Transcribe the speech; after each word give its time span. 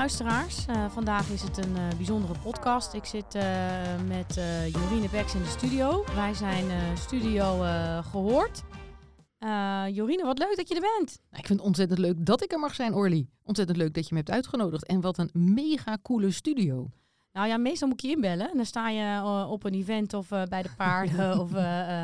luisteraars. 0.00 0.66
Uh, 0.70 0.90
vandaag 0.90 1.30
is 1.30 1.42
het 1.42 1.58
een 1.58 1.76
uh, 1.76 1.88
bijzondere 1.96 2.34
podcast. 2.42 2.94
Ik 2.94 3.04
zit 3.04 3.34
uh, 3.34 3.42
met 4.08 4.34
Jorine 4.72 5.08
Beks 5.10 5.34
in 5.34 5.42
de 5.42 5.48
studio. 5.48 6.04
Wij 6.14 6.34
zijn 6.34 6.96
studio 6.96 7.58
gehoord. 8.02 8.62
Jorine, 9.92 10.22
wat 10.24 10.38
leuk 10.38 10.56
dat 10.56 10.68
je 10.68 10.74
er 10.74 10.80
bent. 10.80 11.18
Nou, 11.30 11.42
ik 11.42 11.46
vind 11.46 11.58
het 11.58 11.60
ontzettend 11.68 11.98
leuk 11.98 12.26
dat 12.26 12.42
ik 12.42 12.52
er 12.52 12.58
mag 12.58 12.74
zijn, 12.74 12.94
Orly. 12.94 13.28
Ontzettend 13.42 13.78
leuk 13.78 13.94
dat 13.94 14.04
je 14.08 14.14
me 14.14 14.18
hebt 14.18 14.30
uitgenodigd. 14.30 14.86
En 14.86 15.00
wat 15.00 15.18
een 15.18 15.30
mega 15.32 15.98
coole 16.02 16.30
studio. 16.30 16.90
Nou 17.32 17.48
ja, 17.48 17.56
meestal 17.56 17.88
moet 17.88 18.02
je 18.02 18.08
inbellen. 18.10 18.50
En 18.50 18.56
dan 18.56 18.66
sta 18.66 18.88
je 18.88 19.24
op 19.48 19.64
een 19.64 19.74
event 19.74 20.14
of 20.14 20.28
bij 20.28 20.62
de 20.62 20.70
paarden 20.76 21.38
of 21.42 21.50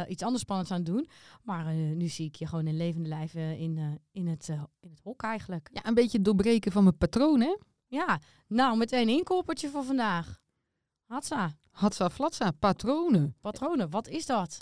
iets 0.08 0.22
anders 0.22 0.42
spannends 0.42 0.70
aan 0.70 0.76
het 0.76 0.86
doen. 0.86 1.08
Maar 1.42 1.74
nu 1.74 2.08
zie 2.08 2.26
ik 2.26 2.34
je 2.34 2.46
gewoon 2.46 2.66
in 2.66 2.76
levende 2.76 3.08
lijf 3.08 3.34
in, 3.34 3.78
in, 4.12 4.26
het, 4.26 4.48
in 4.80 4.90
het 4.90 5.00
hok 5.02 5.22
eigenlijk. 5.22 5.68
Ja, 5.72 5.86
een 5.86 5.94
beetje 5.94 6.22
doorbreken 6.22 6.72
van 6.72 6.82
mijn 6.82 6.96
patroon, 6.96 7.40
hè? 7.40 7.56
Ja, 7.86 8.20
nou 8.46 8.76
meteen 8.76 9.08
een 9.08 9.14
inkoppertje 9.14 9.68
voor 9.68 9.84
vandaag. 9.84 10.40
Hatsa. 11.04 11.56
Hatsa 11.70 12.10
flatsa, 12.10 12.50
patronen. 12.50 13.36
Patronen, 13.40 13.90
wat 13.90 14.08
is 14.08 14.26
dat? 14.26 14.58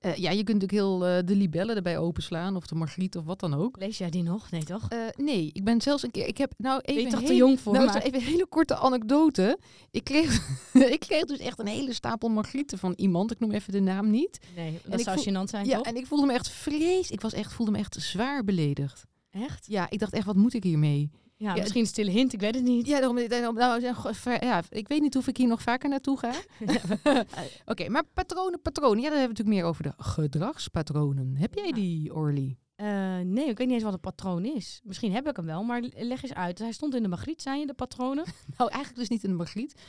Uh, 0.00 0.14
ja, 0.16 0.30
je 0.30 0.44
kunt 0.44 0.60
natuurlijk 0.60 0.72
heel 0.72 1.08
uh, 1.08 1.18
de 1.24 1.36
libellen 1.36 1.76
erbij 1.76 1.98
openslaan 1.98 2.56
of 2.56 2.66
de 2.66 2.74
margriet 2.74 3.16
of 3.16 3.24
wat 3.24 3.40
dan 3.40 3.54
ook. 3.54 3.76
Lees 3.78 3.98
jij 3.98 4.10
die 4.10 4.22
nog? 4.22 4.50
Nee, 4.50 4.64
toch? 4.64 4.92
Uh, 4.92 4.98
nee, 5.16 5.50
ik 5.52 5.64
ben 5.64 5.80
zelfs 5.80 6.02
een 6.02 6.10
keer. 6.10 6.26
Ik 6.26 6.38
heb 6.38 6.52
nou 6.56 6.80
even. 6.80 7.02
Ben 7.02 7.10
je 7.10 7.18
toch 7.18 7.26
te 7.26 7.36
jong 7.36 7.60
voor? 7.60 7.72
Nou, 7.72 7.98
even 7.98 8.14
een 8.14 8.26
hele 8.26 8.46
korte 8.46 8.76
anekdote. 8.76 9.58
Ik 9.90 10.04
kreeg, 10.04 10.48
ik 10.96 11.00
kreeg 11.00 11.24
dus 11.24 11.38
echt 11.38 11.58
een 11.58 11.66
hele 11.66 11.92
stapel 11.92 12.28
margrieten 12.28 12.78
van 12.78 12.92
iemand. 12.96 13.30
Ik 13.30 13.40
noem 13.40 13.50
even 13.50 13.72
de 13.72 13.80
naam 13.80 14.10
niet. 14.10 14.38
Nee, 14.56 14.80
dat 14.84 15.00
zou 15.00 15.18
gênant 15.18 15.50
zijn. 15.50 15.66
Ja, 15.66 15.76
toch? 15.76 15.86
en 15.86 15.96
ik 15.96 16.06
voelde 16.06 16.26
me 16.26 16.32
echt 16.32 16.48
vrees. 16.48 17.10
Ik 17.10 17.20
was 17.20 17.32
echt, 17.32 17.52
voelde 17.52 17.72
me 17.72 17.78
echt 17.78 17.96
zwaar 18.00 18.44
beledigd. 18.44 19.04
Echt? 19.30 19.66
Ja, 19.66 19.90
ik 19.90 19.98
dacht 19.98 20.12
echt, 20.12 20.26
wat 20.26 20.36
moet 20.36 20.54
ik 20.54 20.62
hiermee? 20.62 21.10
Ja, 21.36 21.54
misschien 21.54 21.80
een 21.80 21.86
stille 21.86 22.10
hint, 22.10 22.32
ik 22.32 22.40
weet 22.40 22.54
het 22.54 22.64
niet. 22.64 22.86
Ja, 22.86 22.98
daarom, 22.98 23.28
daarom, 23.28 23.54
nou, 23.54 23.80
ja, 24.40 24.62
ik 24.68 24.88
weet 24.88 25.00
niet 25.00 25.16
of 25.16 25.28
ik 25.28 25.36
hier 25.36 25.48
nog 25.48 25.62
vaker 25.62 25.88
naartoe 25.88 26.18
ga. 26.18 26.32
Oké, 27.72 27.88
maar 27.88 28.04
patronen, 28.14 28.60
patronen. 28.60 29.02
Ja, 29.02 29.08
dan 29.08 29.18
hebben 29.18 29.36
we 29.36 29.42
natuurlijk 29.42 29.56
meer 29.56 29.64
over 29.64 29.82
de 29.82 29.92
gedragspatronen. 29.96 31.36
Heb 31.36 31.54
jij 31.54 31.72
die, 31.72 32.14
Orly? 32.14 32.56
Uh, 32.76 33.18
nee, 33.18 33.48
ik 33.48 33.58
weet 33.58 33.66
niet 33.66 33.70
eens 33.70 33.82
wat 33.82 33.92
een 33.92 34.00
patroon 34.00 34.44
is. 34.44 34.80
Misschien 34.84 35.12
heb 35.12 35.28
ik 35.28 35.36
hem 35.36 35.44
wel, 35.44 35.62
maar 35.62 35.82
leg 35.94 36.22
eens 36.22 36.34
uit. 36.34 36.58
Hij 36.58 36.72
stond 36.72 36.94
in 36.94 37.02
de 37.02 37.08
magriet, 37.08 37.42
zijn 37.42 37.60
je 37.60 37.66
de 37.66 37.74
patronen? 37.74 38.24
nou, 38.56 38.70
eigenlijk 38.70 38.96
dus 38.96 39.08
niet 39.08 39.24
in 39.24 39.30
de 39.30 39.36
magriet. 39.36 39.82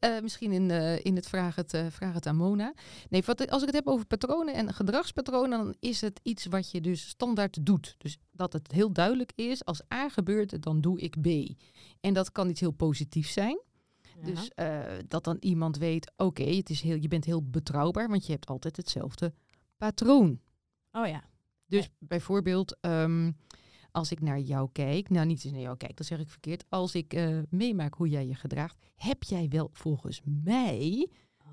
Uh, 0.00 0.20
misschien 0.20 0.52
in, 0.52 0.68
uh, 0.68 1.04
in 1.04 1.16
het 1.16 1.28
vraag 1.28 1.54
het, 1.54 1.82
vraag 1.88 2.14
het 2.14 2.26
aan 2.26 2.36
Mona. 2.36 2.74
Nee, 3.08 3.22
wat, 3.26 3.50
als 3.50 3.60
ik 3.60 3.66
het 3.66 3.76
heb 3.76 3.86
over 3.86 4.06
patronen 4.06 4.54
en 4.54 4.74
gedragspatronen, 4.74 5.64
dan 5.64 5.74
is 5.80 6.00
het 6.00 6.20
iets 6.22 6.46
wat 6.46 6.70
je 6.70 6.80
dus 6.80 7.08
standaard 7.08 7.66
doet. 7.66 7.94
Dus 7.98 8.18
dat 8.30 8.52
het 8.52 8.72
heel 8.72 8.92
duidelijk 8.92 9.32
is, 9.34 9.64
als 9.64 9.82
A 9.92 10.08
gebeurt, 10.08 10.62
dan 10.62 10.80
doe 10.80 11.00
ik 11.00 11.20
B. 11.20 11.56
En 12.00 12.14
dat 12.14 12.32
kan 12.32 12.48
iets 12.48 12.60
heel 12.60 12.70
positiefs 12.70 13.32
zijn. 13.32 13.60
Ja. 14.02 14.24
Dus 14.24 14.50
dat 15.08 15.24
dan 15.24 15.36
iemand 15.40 15.76
weet, 15.76 16.12
oké, 16.16 16.42
okay, 16.42 16.56
het 16.56 16.70
is 16.70 16.80
heel, 16.80 16.96
je 16.96 17.08
bent 17.08 17.24
heel 17.24 17.42
betrouwbaar, 17.42 18.08
want 18.08 18.26
je 18.26 18.32
hebt 18.32 18.46
altijd 18.46 18.76
hetzelfde 18.76 19.32
patroon. 19.76 20.40
Oh 20.92 21.06
ja. 21.06 21.30
Dus 21.72 21.88
bijvoorbeeld, 21.98 22.76
um, 22.80 23.36
als 23.90 24.10
ik 24.10 24.20
naar 24.20 24.40
jou 24.40 24.68
kijk, 24.72 25.10
nou 25.10 25.26
niet 25.26 25.44
eens 25.44 25.52
naar 25.52 25.62
jou 25.62 25.76
kijk, 25.76 25.96
dat 25.96 26.06
zeg 26.06 26.18
ik 26.18 26.28
verkeerd. 26.28 26.64
Als 26.68 26.94
ik 26.94 27.14
uh, 27.14 27.38
meemaak 27.50 27.94
hoe 27.94 28.08
jij 28.08 28.26
je 28.26 28.34
gedraagt, 28.34 28.78
heb 28.96 29.22
jij 29.22 29.48
wel 29.48 29.70
volgens 29.72 30.20
mij, 30.24 31.08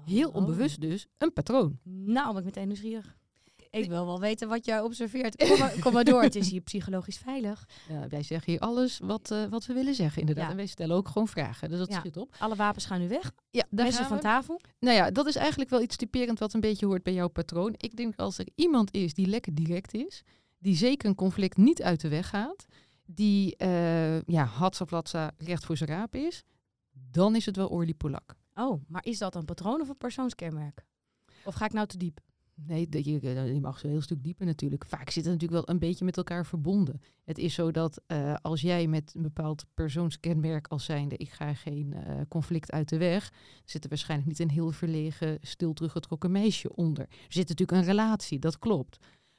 heel 0.05 0.29
onbewust 0.29 0.81
dus, 0.81 1.07
een 1.17 1.33
patroon. 1.33 1.79
Nou, 1.83 2.29
ben 2.29 2.37
ik 2.37 2.45
meteen 2.45 2.67
nieuwsgierig. 2.67 3.18
Ik 3.71 3.89
wil 3.89 4.05
wel 4.05 4.19
weten 4.19 4.47
wat 4.47 4.65
jij 4.65 4.81
observeert. 4.81 5.35
Kom 5.35 5.59
maar, 5.59 5.79
kom 5.79 5.93
maar 5.93 6.03
door, 6.03 6.21
het 6.21 6.35
is 6.35 6.49
hier 6.49 6.61
psychologisch 6.61 7.17
veilig. 7.17 7.67
Ja, 7.89 8.07
wij 8.07 8.23
zeggen 8.23 8.51
hier 8.51 8.61
alles 8.61 8.99
wat, 9.03 9.31
uh, 9.31 9.45
wat 9.45 9.65
we 9.65 9.73
willen 9.73 9.95
zeggen, 9.95 10.19
inderdaad. 10.19 10.43
Ja. 10.45 10.49
En 10.51 10.55
wij 10.55 10.65
stellen 10.65 10.95
ook 10.95 11.07
gewoon 11.07 11.27
vragen, 11.27 11.69
dus 11.69 11.79
dat 11.79 11.93
schiet 11.93 12.17
op. 12.17 12.35
Alle 12.39 12.55
wapens 12.55 12.85
gaan 12.85 12.99
nu 12.99 13.07
weg. 13.07 13.31
Ja, 13.49 13.65
Mensen 13.69 14.05
van 14.05 14.19
tafel. 14.19 14.59
Nou 14.79 14.95
ja, 14.95 15.11
dat 15.11 15.25
is 15.25 15.35
eigenlijk 15.35 15.69
wel 15.69 15.81
iets 15.81 15.95
typerend 15.95 16.39
wat 16.39 16.53
een 16.53 16.59
beetje 16.59 16.85
hoort 16.85 17.03
bij 17.03 17.13
jouw 17.13 17.27
patroon. 17.27 17.73
Ik 17.77 17.95
denk 17.95 18.15
als 18.15 18.37
er 18.37 18.47
iemand 18.55 18.93
is 18.93 19.13
die 19.13 19.27
lekker 19.27 19.55
direct 19.55 19.93
is, 19.93 20.23
die 20.57 20.75
zeker 20.75 21.09
een 21.09 21.15
conflict 21.15 21.57
niet 21.57 21.81
uit 21.81 22.01
de 22.01 22.07
weg 22.07 22.29
gaat, 22.29 22.65
die 23.05 23.55
uh, 23.57 24.21
ja, 24.21 24.43
hatsa 24.43 25.33
recht 25.37 25.65
voor 25.65 25.77
zijn 25.77 25.89
raap 25.89 26.15
is, 26.15 26.43
dan 26.91 27.35
is 27.35 27.45
het 27.45 27.55
wel 27.55 27.67
Orly 27.67 27.93
Polak. 27.93 28.35
Oh, 28.53 28.81
maar 28.87 29.05
is 29.05 29.17
dat 29.17 29.35
een 29.35 29.45
patroon 29.45 29.81
of 29.81 29.89
een 29.89 29.97
persoonskenmerk? 29.97 30.85
Of 31.43 31.53
ga 31.55 31.65
ik 31.65 31.73
nou 31.73 31.87
te 31.87 31.97
diep? 31.97 32.19
Nee, 32.67 32.87
je, 32.89 33.21
je 33.53 33.59
mag 33.61 33.79
zo 33.79 33.87
heel 33.87 34.01
stuk 34.01 34.23
dieper 34.23 34.45
natuurlijk. 34.45 34.85
Vaak 34.85 35.09
zit 35.09 35.23
het 35.25 35.33
natuurlijk 35.33 35.65
wel 35.65 35.75
een 35.75 35.79
beetje 35.79 36.05
met 36.05 36.17
elkaar 36.17 36.45
verbonden. 36.45 37.01
Het 37.23 37.37
is 37.37 37.53
zo 37.53 37.71
dat 37.71 38.01
uh, 38.07 38.35
als 38.41 38.61
jij 38.61 38.87
met 38.87 39.13
een 39.15 39.21
bepaald 39.21 39.65
persoonskenmerk 39.73 40.67
als 40.67 40.85
zijnde... 40.85 41.17
ik 41.17 41.29
ga 41.29 41.53
geen 41.53 41.93
uh, 41.93 42.21
conflict 42.27 42.71
uit 42.71 42.89
de 42.89 42.97
weg... 42.97 43.33
zit 43.65 43.83
er 43.83 43.89
waarschijnlijk 43.89 44.29
niet 44.29 44.39
een 44.39 44.49
heel 44.49 44.71
verlegen, 44.71 45.37
stil 45.41 45.73
teruggetrokken 45.73 46.31
meisje 46.31 46.75
onder. 46.75 47.03
Er 47.03 47.25
zit 47.27 47.49
natuurlijk 47.49 47.77
een 47.77 47.87
relatie, 47.87 48.39
dat 48.39 48.59
klopt. 48.59 48.97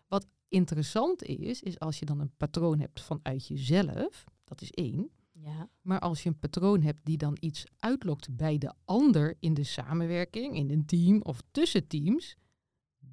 Wat 0.09 0.27
interessant 0.49 1.23
is, 1.23 1.63
is 1.63 1.79
als 1.79 1.99
je 1.99 2.05
dan 2.05 2.21
een 2.21 2.37
patroon 2.37 2.81
hebt 2.81 3.01
vanuit 3.01 3.47
jezelf... 3.47 4.25
dat 4.45 4.61
is 4.61 4.71
één. 4.71 5.11
Ja. 5.33 5.69
Maar 5.81 5.99
als 5.99 6.23
je 6.23 6.29
een 6.29 6.39
patroon 6.39 6.83
hebt 6.83 6.99
die 7.03 7.17
dan 7.17 7.37
iets 7.41 7.65
uitlokt 7.79 8.37
bij 8.37 8.59
de 8.59 8.73
ander... 8.85 9.37
in 9.39 9.55
de 9.55 9.65
samenwerking, 9.65 10.57
in 10.57 10.71
een 10.71 10.87
team 10.87 11.23
of 11.23 11.43
tussen 11.51 11.87
teams 11.87 12.37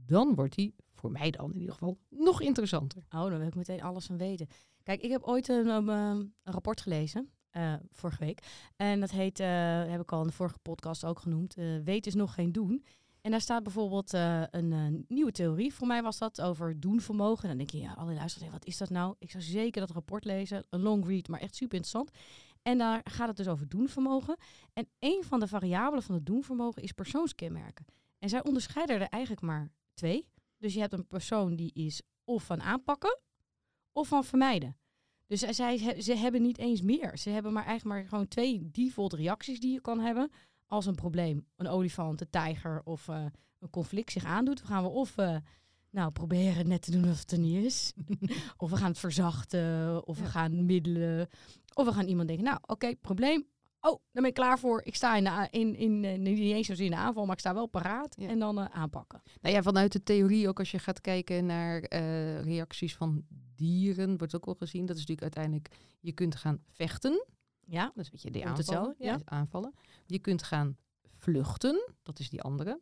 dan 0.07 0.35
wordt 0.35 0.55
hij, 0.55 0.73
voor 0.93 1.11
mij 1.11 1.31
dan 1.31 1.53
in 1.53 1.59
ieder 1.59 1.73
geval, 1.73 1.97
nog 2.09 2.41
interessanter. 2.41 3.03
Oh, 3.09 3.29
dan 3.29 3.37
wil 3.37 3.47
ik 3.47 3.55
meteen 3.55 3.81
alles 3.81 4.05
van 4.05 4.17
weten. 4.17 4.47
Kijk, 4.83 5.01
ik 5.01 5.09
heb 5.09 5.23
ooit 5.23 5.47
een, 5.47 5.67
um, 5.67 5.89
een 5.89 6.33
rapport 6.43 6.81
gelezen, 6.81 7.29
uh, 7.51 7.73
vorige 7.91 8.25
week. 8.25 8.39
En 8.75 8.99
dat 8.99 9.11
heet, 9.11 9.39
uh, 9.39 9.47
heb 9.85 10.01
ik 10.01 10.11
al 10.11 10.21
in 10.21 10.27
de 10.27 10.33
vorige 10.33 10.59
podcast 10.59 11.05
ook 11.05 11.19
genoemd, 11.19 11.57
uh, 11.57 11.83
Weet 11.83 12.07
is 12.07 12.15
nog 12.15 12.33
geen 12.33 12.51
doen. 12.51 12.85
En 13.21 13.31
daar 13.31 13.41
staat 13.41 13.63
bijvoorbeeld 13.63 14.13
een 14.51 15.05
nieuwe 15.07 15.31
theorie. 15.31 15.73
Voor 15.73 15.87
mij 15.87 16.03
was 16.03 16.17
dat 16.17 16.41
over 16.41 16.79
doenvermogen. 16.79 17.43
En 17.43 17.47
dan 17.49 17.57
denk 17.57 17.69
je, 17.69 17.79
ja, 17.79 17.93
alle 17.93 18.13
luisteraars, 18.13 18.51
wat 18.51 18.65
is 18.65 18.77
dat 18.77 18.89
nou? 18.89 19.15
Ik 19.19 19.31
zou 19.31 19.43
zeker 19.43 19.81
dat 19.81 19.91
rapport 19.91 20.25
lezen. 20.25 20.65
Een 20.69 20.81
long 20.81 21.07
read, 21.07 21.27
maar 21.27 21.39
echt 21.39 21.55
super 21.55 21.77
interessant. 21.77 22.17
En 22.61 22.77
daar 22.77 23.01
gaat 23.03 23.27
het 23.27 23.37
dus 23.37 23.47
over 23.47 23.69
doenvermogen. 23.69 24.37
En 24.73 24.87
een 24.99 25.23
van 25.25 25.39
de 25.39 25.47
variabelen 25.47 26.03
van 26.03 26.15
het 26.15 26.25
doenvermogen 26.25 26.83
is 26.83 26.91
persoonskenmerken. 26.91 27.85
En 28.19 28.29
zij 28.29 28.43
onderscheiden 28.43 28.99
er 28.99 29.07
eigenlijk 29.07 29.41
maar 29.41 29.71
twee. 29.97 30.27
Dus 30.57 30.73
je 30.73 30.79
hebt 30.79 30.93
een 30.93 31.07
persoon 31.07 31.55
die 31.55 31.73
is 31.73 32.01
of 32.23 32.43
van 32.43 32.61
aanpakken 32.61 33.19
of 33.91 34.07
van 34.07 34.23
vermijden. 34.23 34.77
Dus 35.27 35.39
zij, 35.39 36.01
ze 36.01 36.15
hebben 36.15 36.41
niet 36.41 36.57
eens 36.57 36.81
meer. 36.81 37.17
Ze 37.17 37.29
hebben 37.29 37.53
maar 37.53 37.65
eigenlijk 37.65 37.99
maar 37.99 38.09
gewoon 38.09 38.27
twee 38.27 38.69
default 38.71 39.13
reacties 39.13 39.59
die 39.59 39.73
je 39.73 39.81
kan 39.81 39.99
hebben 39.99 40.31
als 40.65 40.85
een 40.85 40.95
probleem, 40.95 41.47
een 41.55 41.67
olifant, 41.67 42.21
een 42.21 42.29
tijger 42.29 42.81
of 42.83 43.07
uh, 43.07 43.25
een 43.59 43.69
conflict 43.69 44.11
zich 44.11 44.25
aandoet. 44.25 44.57
Dan 44.57 44.67
gaan 44.67 44.83
we 44.83 44.89
of 44.89 45.17
uh, 45.17 45.37
nou, 45.89 46.11
proberen 46.11 46.67
net 46.67 46.81
te 46.81 46.91
doen 46.91 47.03
alsof 47.03 47.19
het 47.19 47.31
er 47.31 47.39
niet 47.39 47.65
is. 47.65 47.93
of 48.57 48.69
we 48.69 48.77
gaan 48.77 48.89
het 48.89 48.99
verzachten, 48.99 50.07
of 50.07 50.17
ja. 50.17 50.23
we 50.23 50.29
gaan 50.29 50.65
middelen. 50.65 51.29
Of 51.73 51.85
we 51.85 51.93
gaan 51.93 52.07
iemand 52.07 52.27
denken, 52.27 52.45
nou 52.45 52.57
oké, 52.61 52.71
okay, 52.71 52.95
probleem, 52.95 53.47
oh, 53.81 53.89
dan 53.89 53.99
ben 54.11 54.25
ik 54.25 54.33
klaar 54.33 54.59
voor. 54.59 54.81
Ik 54.83 54.95
sta 54.95 55.15
in, 55.15 55.23
de, 55.23 55.47
in, 55.51 55.75
in, 55.75 56.03
in 56.03 56.21
niet 56.21 56.53
eens 56.53 56.67
zozeer 56.67 56.85
in 56.85 56.91
de 56.91 56.97
aanval, 56.97 57.25
maar 57.25 57.33
ik 57.33 57.39
sta 57.39 57.53
wel 57.53 57.67
paraat. 57.67 58.15
Ja. 58.19 58.27
En 58.27 58.39
dan 58.39 58.59
uh, 58.59 58.65
aanpakken. 58.65 59.21
Nou 59.41 59.55
ja, 59.55 59.61
vanuit 59.61 59.91
de 59.91 60.03
theorie 60.03 60.47
ook 60.47 60.59
als 60.59 60.71
je 60.71 60.79
gaat 60.79 61.01
kijken 61.01 61.45
naar 61.45 61.93
uh, 61.93 62.41
reacties 62.41 62.95
van 62.95 63.25
dieren, 63.55 64.17
wordt 64.17 64.35
ook 64.35 64.45
al 64.45 64.55
gezien. 64.55 64.85
Dat 64.85 64.95
is 64.95 65.05
natuurlijk 65.05 65.35
uiteindelijk, 65.35 65.75
je 65.99 66.11
kunt 66.11 66.35
gaan 66.35 66.59
vechten. 66.69 67.25
Ja, 67.65 67.91
dat 67.95 68.05
is 68.05 68.05
een 68.05 68.31
beetje 68.31 68.39
de 68.39 68.45
aanvallen. 68.45 68.95
Ja. 68.99 69.19
aanvallen. 69.25 69.73
Je 70.05 70.19
kunt 70.19 70.43
gaan 70.43 70.77
vluchten, 71.17 71.91
dat 72.03 72.19
is 72.19 72.29
die 72.29 72.41
andere. 72.41 72.81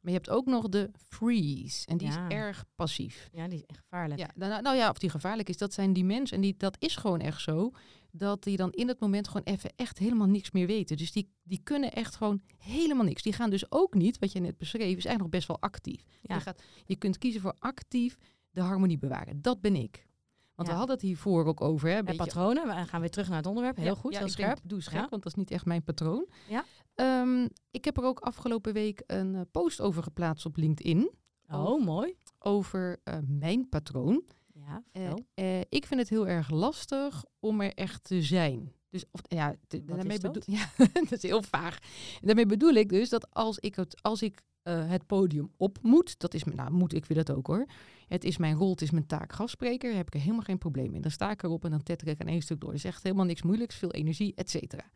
Maar 0.00 0.12
je 0.12 0.18
hebt 0.18 0.30
ook 0.30 0.46
nog 0.46 0.68
de 0.68 0.90
freeze. 1.08 1.86
En 1.86 1.96
die 1.96 2.08
ja. 2.08 2.26
is 2.26 2.34
erg 2.34 2.64
passief. 2.74 3.28
Ja, 3.32 3.48
die 3.48 3.58
is 3.58 3.64
echt 3.66 3.78
gevaarlijk. 3.78 4.20
Ja, 4.20 4.30
nou, 4.34 4.62
nou 4.62 4.76
ja, 4.76 4.90
of 4.90 4.98
die 4.98 5.10
gevaarlijk 5.10 5.48
is, 5.48 5.56
dat 5.56 5.72
zijn 5.72 5.92
die 5.92 6.04
mensen. 6.04 6.36
En 6.36 6.42
die, 6.42 6.54
dat 6.56 6.76
is 6.78 6.96
gewoon 6.96 7.20
echt 7.20 7.40
zo. 7.40 7.70
Dat 8.14 8.42
die 8.42 8.56
dan 8.56 8.70
in 8.72 8.88
het 8.88 9.00
moment 9.00 9.26
gewoon 9.28 9.42
even 9.44 9.72
echt 9.76 9.98
helemaal 9.98 10.26
niks 10.26 10.50
meer 10.50 10.66
weten. 10.66 10.96
Dus 10.96 11.12
die, 11.12 11.32
die 11.42 11.60
kunnen 11.62 11.92
echt 11.92 12.16
gewoon 12.16 12.42
helemaal 12.56 13.04
niks. 13.04 13.22
Die 13.22 13.32
gaan 13.32 13.50
dus 13.50 13.72
ook 13.72 13.94
niet, 13.94 14.18
wat 14.18 14.32
je 14.32 14.40
net 14.40 14.58
beschreef, 14.58 14.80
is 14.96 15.04
eigenlijk 15.04 15.20
nog 15.20 15.28
best 15.30 15.46
wel 15.48 15.60
actief. 15.60 16.02
Ja. 16.22 16.34
Je, 16.34 16.40
gaat, 16.40 16.62
je 16.84 16.96
kunt 16.96 17.18
kiezen 17.18 17.40
voor 17.40 17.54
actief 17.58 18.16
de 18.50 18.60
harmonie 18.60 18.98
bewaren. 18.98 19.42
Dat 19.42 19.60
ben 19.60 19.76
ik. 19.76 20.06
Want 20.54 20.68
Ja. 20.68 20.74
we 20.74 20.78
hadden 20.78 20.96
het 20.96 21.04
hiervoor 21.04 21.44
ook 21.46 21.60
over. 21.60 21.88
Hè, 21.90 22.02
beetje- 22.02 22.16
patronen, 22.24 22.66
we 22.66 22.86
gaan 22.86 23.00
weer 23.00 23.10
terug 23.10 23.28
naar 23.28 23.36
het 23.36 23.46
onderwerp. 23.46 23.76
Heel 23.76 23.86
Ja, 23.86 23.94
goed, 23.94 24.12
ja, 24.12 24.18
heel 24.18 24.28
scherp. 24.28 24.56
Denk, 24.56 24.68
doe 24.68 24.80
scherp, 24.80 25.10
want 25.10 25.22
dat 25.22 25.32
is 25.32 25.38
niet 25.38 25.50
echt 25.50 25.64
mijn 25.64 25.82
patroon. 25.82 26.28
Ja. 26.48 26.64
Ehm, 26.94 27.48
ik 27.70 27.84
heb 27.84 27.96
er 27.96 28.04
ook 28.04 28.20
afgelopen 28.20 28.72
week 28.72 29.02
een 29.06 29.34
eh, 29.34 29.40
post 29.50 29.80
over 29.80 30.02
geplaatst 30.02 30.46
op 30.46 30.56
LinkedIn. 30.56 31.10
Oh, 31.50 31.84
mooi. 31.84 32.14
Over 32.38 33.00
eh, 33.04 33.18
mijn 33.26 33.68
patroon. 33.68 34.24
Ja, 34.66 34.82
Eh, 34.92 35.12
eh, 35.34 35.60
ik 35.68 35.86
vind 35.86 36.00
het 36.00 36.08
heel 36.08 36.28
erg 36.28 36.50
lastig 36.50 37.24
om 37.40 37.60
er 37.60 37.74
echt 37.74 38.04
te 38.04 38.22
zijn. 38.22 38.72
Dus 38.88 39.04
of, 39.10 39.20
ja, 39.28 39.54
te- 39.66 39.84
daarmee 39.84 40.18
dat? 40.18 40.32
bedoel 40.32 40.54
ja, 40.58 40.70
dat 40.92 41.12
is 41.12 41.22
heel 41.22 41.42
vaag. 41.42 41.78
En 42.20 42.26
daarmee 42.26 42.46
bedoel 42.46 42.72
ik 42.72 42.88
dus 42.88 43.08
dat 43.08 43.34
als 43.34 43.58
ik 43.58 43.74
het, 43.74 44.02
als 44.02 44.22
ik 44.22 44.42
eh, 44.62 44.88
het 44.88 45.06
podium 45.06 45.50
op 45.56 45.78
moet. 45.82 46.18
Dat 46.18 46.34
is, 46.34 46.44
nou 46.44 46.70
moet, 46.70 46.94
ik 46.94 47.04
wil 47.04 47.16
dat 47.24 47.30
ook 47.36 47.46
hoor. 47.46 47.66
Het 48.08 48.24
is 48.24 48.36
mijn 48.36 48.56
rol, 48.56 48.70
het 48.70 48.82
is 48.82 48.90
mijn 48.90 49.06
taak 49.06 49.32
gastspreker. 49.32 49.88
Daar 49.88 49.98
heb 49.98 50.06
ik 50.06 50.14
er 50.14 50.20
helemaal 50.20 50.42
geen 50.42 50.58
probleem 50.58 50.94
in. 50.94 51.00
Dan 51.02 51.10
sta 51.10 51.30
ik 51.30 51.42
erop 51.42 51.64
en 51.64 51.70
dan 51.70 51.82
tetter 51.82 52.08
ik 52.08 52.20
aan 52.20 52.26
één 52.26 52.42
stuk 52.42 52.60
door. 52.60 52.70
Dat 52.70 52.78
is 52.78 52.84
echt 52.84 53.02
helemaal 53.02 53.24
niks 53.24 53.42
moeilijks, 53.42 53.76
veel 53.76 53.92
energie, 53.92 54.34
et 54.34 54.50
cetera. 54.50 54.90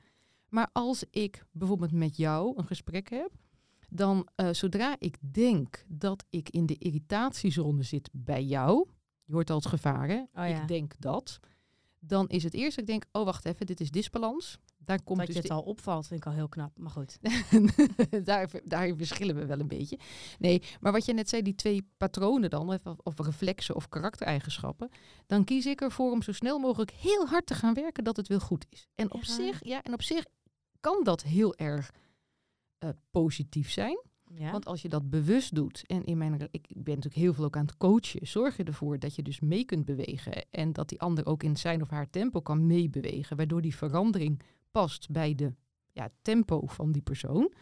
Maar 0.48 0.68
als 0.72 1.04
ik 1.10 1.44
bijvoorbeeld 1.52 1.92
met 1.92 2.16
jou 2.16 2.52
een 2.58 2.66
gesprek 2.66 3.10
heb, 3.10 3.30
dan 3.88 4.28
zodra 4.50 4.96
ik 4.98 5.16
denk 5.20 5.84
dat 5.88 6.24
ik 6.30 6.48
in 6.50 6.66
de 6.66 6.76
irritatiezone 6.78 7.82
zit 7.82 8.08
bij 8.12 8.44
jou, 8.44 8.86
je 9.26 9.32
hoort 9.32 9.50
al 9.50 9.56
het 9.56 9.66
gevaar 9.66 10.08
hè, 10.08 10.16
Oh 10.18 10.26
ja. 10.32 10.60
ik 10.62 10.68
denk 10.68 10.92
dat, 10.98 11.38
dan 11.98 12.28
is 12.28 12.42
het 12.42 12.54
eerst 12.54 12.78
ik 12.78 12.86
denk, 12.86 13.04
oh 13.12 13.24
wacht 13.24 13.44
even, 13.44 13.66
dit 13.66 13.80
is 13.80 13.90
disbalans. 13.90 14.58
Daar 14.78 15.02
komt 15.02 15.18
dat 15.18 15.26
dus 15.26 15.36
je 15.36 15.42
het 15.42 15.50
al 15.50 15.62
opvalt, 15.62 16.06
vind 16.06 16.20
ik 16.20 16.26
al 16.26 16.32
heel 16.32 16.48
knap. 16.48 16.78
Maar 16.78 16.90
goed. 16.90 17.18
daar, 18.24 18.50
daar 18.64 18.94
verschillen 18.96 19.34
we 19.36 19.46
wel 19.46 19.60
een 19.60 19.68
beetje. 19.68 19.98
Nee, 20.38 20.62
maar 20.80 20.92
wat 20.92 21.04
je 21.04 21.12
net 21.12 21.28
zei, 21.28 21.42
die 21.42 21.54
twee 21.54 21.88
patronen 21.96 22.50
dan, 22.50 22.68
of, 22.68 22.80
of 23.02 23.18
reflexen 23.18 23.74
of 23.74 23.88
karaktereigenschappen, 23.88 24.88
dan 25.26 25.44
kies 25.44 25.66
ik 25.66 25.80
ervoor 25.80 26.10
om 26.12 26.22
zo 26.22 26.32
snel 26.32 26.58
mogelijk 26.58 26.90
heel 26.90 27.26
hard 27.26 27.46
te 27.46 27.54
gaan 27.54 27.74
werken 27.74 28.04
dat 28.04 28.16
het 28.16 28.28
wel 28.28 28.40
goed 28.40 28.66
is. 28.68 28.88
En 28.94 29.12
op 29.12 29.22
Ja. 29.24 29.32
zich, 29.32 29.64
ja, 29.64 29.82
en 29.82 29.92
op 29.92 30.02
zich 30.02 30.24
kan 30.80 31.04
dat 31.04 31.22
heel 31.22 31.54
erg 31.56 31.90
eh, 32.78 32.88
positief 33.10 33.70
zijn. 33.70 34.00
Want 34.34 34.66
als 34.66 34.82
je 34.82 34.88
dat 34.88 35.10
bewust 35.10 35.54
doet, 35.54 35.84
en 35.86 36.04
in 36.04 36.18
mijn, 36.18 36.34
ik 36.50 36.66
ik 36.66 36.84
ben 36.84 36.94
natuurlijk 36.94 37.14
heel 37.14 37.34
veel 37.34 37.44
ook 37.44 37.56
aan 37.56 37.66
het 37.66 37.76
coachen, 37.76 38.26
zorg 38.26 38.56
je 38.56 38.64
ervoor 38.64 38.98
dat 38.98 39.14
je 39.14 39.22
dus 39.22 39.40
mee 39.40 39.64
kunt 39.64 39.84
bewegen 39.84 40.44
en 40.50 40.72
dat 40.72 40.88
die 40.88 41.00
ander 41.00 41.26
ook 41.26 41.42
in 41.42 41.56
zijn 41.56 41.82
of 41.82 41.90
haar 41.90 42.10
tempo 42.10 42.40
kan 42.40 42.66
meebewegen, 42.66 43.36
waardoor 43.36 43.62
die 43.62 43.76
verandering 43.76 44.40
past 44.70 45.10
bij 45.10 45.34
de 45.34 45.54
ja, 45.92 46.10
tempo 46.22 46.66
van 46.66 46.92
die 46.92 47.02
persoon. 47.02 47.52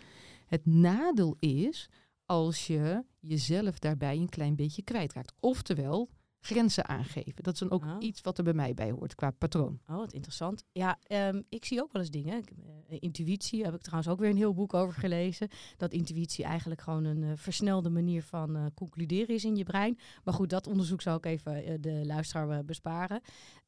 Het 0.46 0.66
nadeel 0.66 1.36
is 1.38 1.88
als 2.26 2.66
je 2.66 3.04
jezelf 3.20 3.78
daarbij 3.78 4.16
een 4.16 4.28
klein 4.28 4.56
beetje 4.56 4.82
kwijtraakt. 4.82 5.32
Oftewel, 5.40 6.10
grenzen 6.44 6.88
aangeven. 6.88 7.42
Dat 7.42 7.52
is 7.54 7.60
dan 7.60 7.70
ook 7.70 7.84
Oh. 7.84 7.96
iets 7.98 8.20
wat 8.20 8.38
er 8.38 8.44
bij 8.44 8.52
mij 8.52 8.74
bij 8.74 8.90
hoort 8.90 9.14
qua 9.14 9.30
patroon. 9.30 9.80
Oh, 9.88 9.96
wat 9.96 10.12
interessant. 10.12 10.64
Ja, 10.72 10.98
ehm, 11.02 11.42
ik 11.48 11.64
zie 11.64 11.82
ook 11.82 11.92
wel 11.92 12.02
eens 12.02 12.10
dingen. 12.10 12.38
Ik, 12.38 12.50
eh, 12.88 12.96
intuïtie 13.00 13.64
heb 13.64 13.74
ik 13.74 13.80
trouwens 13.80 14.08
ook 14.10 14.18
weer 14.18 14.30
een 14.30 14.36
heel 14.36 14.54
boek 14.54 14.74
over 14.74 14.94
gelezen. 15.00 15.48
Dat 15.76 15.92
intuïtie 15.92 16.44
eigenlijk 16.44 16.80
gewoon 16.80 17.04
een 17.04 17.22
eh, 17.22 17.30
versnelde 17.34 17.90
manier 17.90 18.22
van 18.22 18.56
eh, 18.56 18.66
concluderen 18.74 19.34
is 19.34 19.44
in 19.44 19.56
je 19.56 19.64
brein. 19.64 19.98
Maar 20.24 20.34
goed, 20.34 20.50
dat 20.50 20.66
onderzoek 20.66 21.02
zou 21.02 21.16
ik 21.16 21.26
even 21.26 21.80
de 21.80 22.06
luisteraar 22.06 22.64
besparen. 22.64 23.20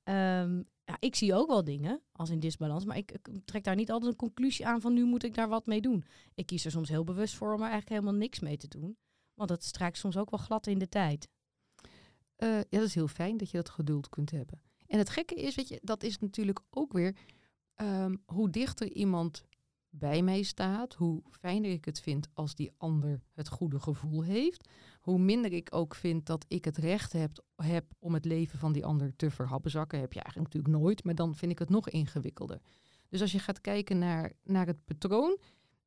Ehm, 0.03 0.63
ja, 0.85 0.97
ik 0.99 1.15
zie 1.15 1.35
ook 1.35 1.49
wel 1.49 1.65
dingen 1.65 2.01
als 2.13 2.31
in 2.31 2.41
disbalans, 2.41 2.85
maar 2.85 2.97
ik, 2.97 3.13
ik 3.13 3.29
trek 3.45 3.65
daar 3.65 3.75
niet 3.75 3.91
altijd 3.91 4.11
een 4.11 4.19
conclusie 4.19 4.67
aan 4.67 4.81
van 4.81 4.93
nu 4.93 5.05
moet 5.05 5.25
ik 5.25 5.35
daar 5.35 5.49
wat 5.49 5.67
mee 5.67 5.81
doen. 5.81 6.05
Ik 6.35 6.47
kies 6.47 6.65
er 6.65 6.71
soms 6.71 6.89
heel 6.89 7.05
bewust 7.05 7.35
voor 7.35 7.49
om 7.49 7.63
er 7.63 7.71
eigenlijk 7.71 7.89
helemaal 7.89 8.21
niks 8.21 8.41
mee 8.41 8.57
te 8.57 8.69
doen. 8.69 8.97
Want 9.35 9.49
dat 9.49 9.65
strijkt 9.65 9.99
soms 9.99 10.17
ook 10.17 10.31
wel 10.31 10.41
glad 10.41 10.67
in 10.67 10.79
de 10.79 10.89
tijd. 10.89 11.29
Eh, 12.37 12.49
ja, 12.49 12.65
dat 12.71 12.83
is 12.83 12.95
heel 12.95 13.09
fijn 13.09 13.37
dat 13.37 13.51
je 13.51 13.57
dat 13.57 13.69
geduld 13.69 14.09
kunt 14.09 14.31
hebben. 14.31 14.61
En 14.87 14.99
het 14.99 15.09
gekke 15.09 15.35
is, 15.35 15.55
weet 15.55 15.69
je, 15.69 15.81
dat 15.83 16.03
is 16.03 16.19
natuurlijk 16.19 16.61
ook 16.71 16.93
weer 16.93 17.17
ehm, 17.75 18.17
hoe 18.25 18.51
dichter 18.51 18.93
iemand 18.93 19.45
bij 19.91 20.23
mij 20.23 20.43
staat, 20.43 20.95
hoe 20.95 21.23
fijner 21.31 21.71
ik 21.71 21.85
het 21.85 22.01
vind 22.01 22.29
als 22.33 22.55
die 22.55 22.73
ander 22.77 23.21
het 23.33 23.49
goede 23.49 23.81
gevoel 23.81 24.23
heeft, 24.23 24.69
hoe 25.01 25.19
minder 25.19 25.53
ik 25.53 25.75
ook 25.75 25.95
vind 25.95 26.27
dat 26.27 26.45
ik 26.49 26.65
het 26.65 26.77
recht 26.77 27.13
heb, 27.13 27.45
heb 27.57 27.85
om 27.99 28.15
het 28.15 28.25
leven 28.25 28.59
van 28.59 28.73
die 28.73 28.85
ander 28.85 29.17
te 29.17 29.31
verhappenzakken. 29.31 30.01
Heb 30.01 30.13
je 30.13 30.21
eigenlijk 30.23 30.55
natuurlijk 30.55 30.83
nooit, 30.85 31.05
maar 31.05 31.15
dan 31.15 31.35
vind 31.35 31.53
ik 31.53 31.59
het 31.59 31.69
nog 31.69 31.89
ingewikkelder. 31.89 32.61
Dus 33.09 33.21
als 33.21 33.33
je 33.33 33.39
gaat 33.39 33.61
kijken 33.61 33.99
naar, 33.99 34.33
naar 34.45 34.67
het 34.67 34.85
patroon, 34.85 35.39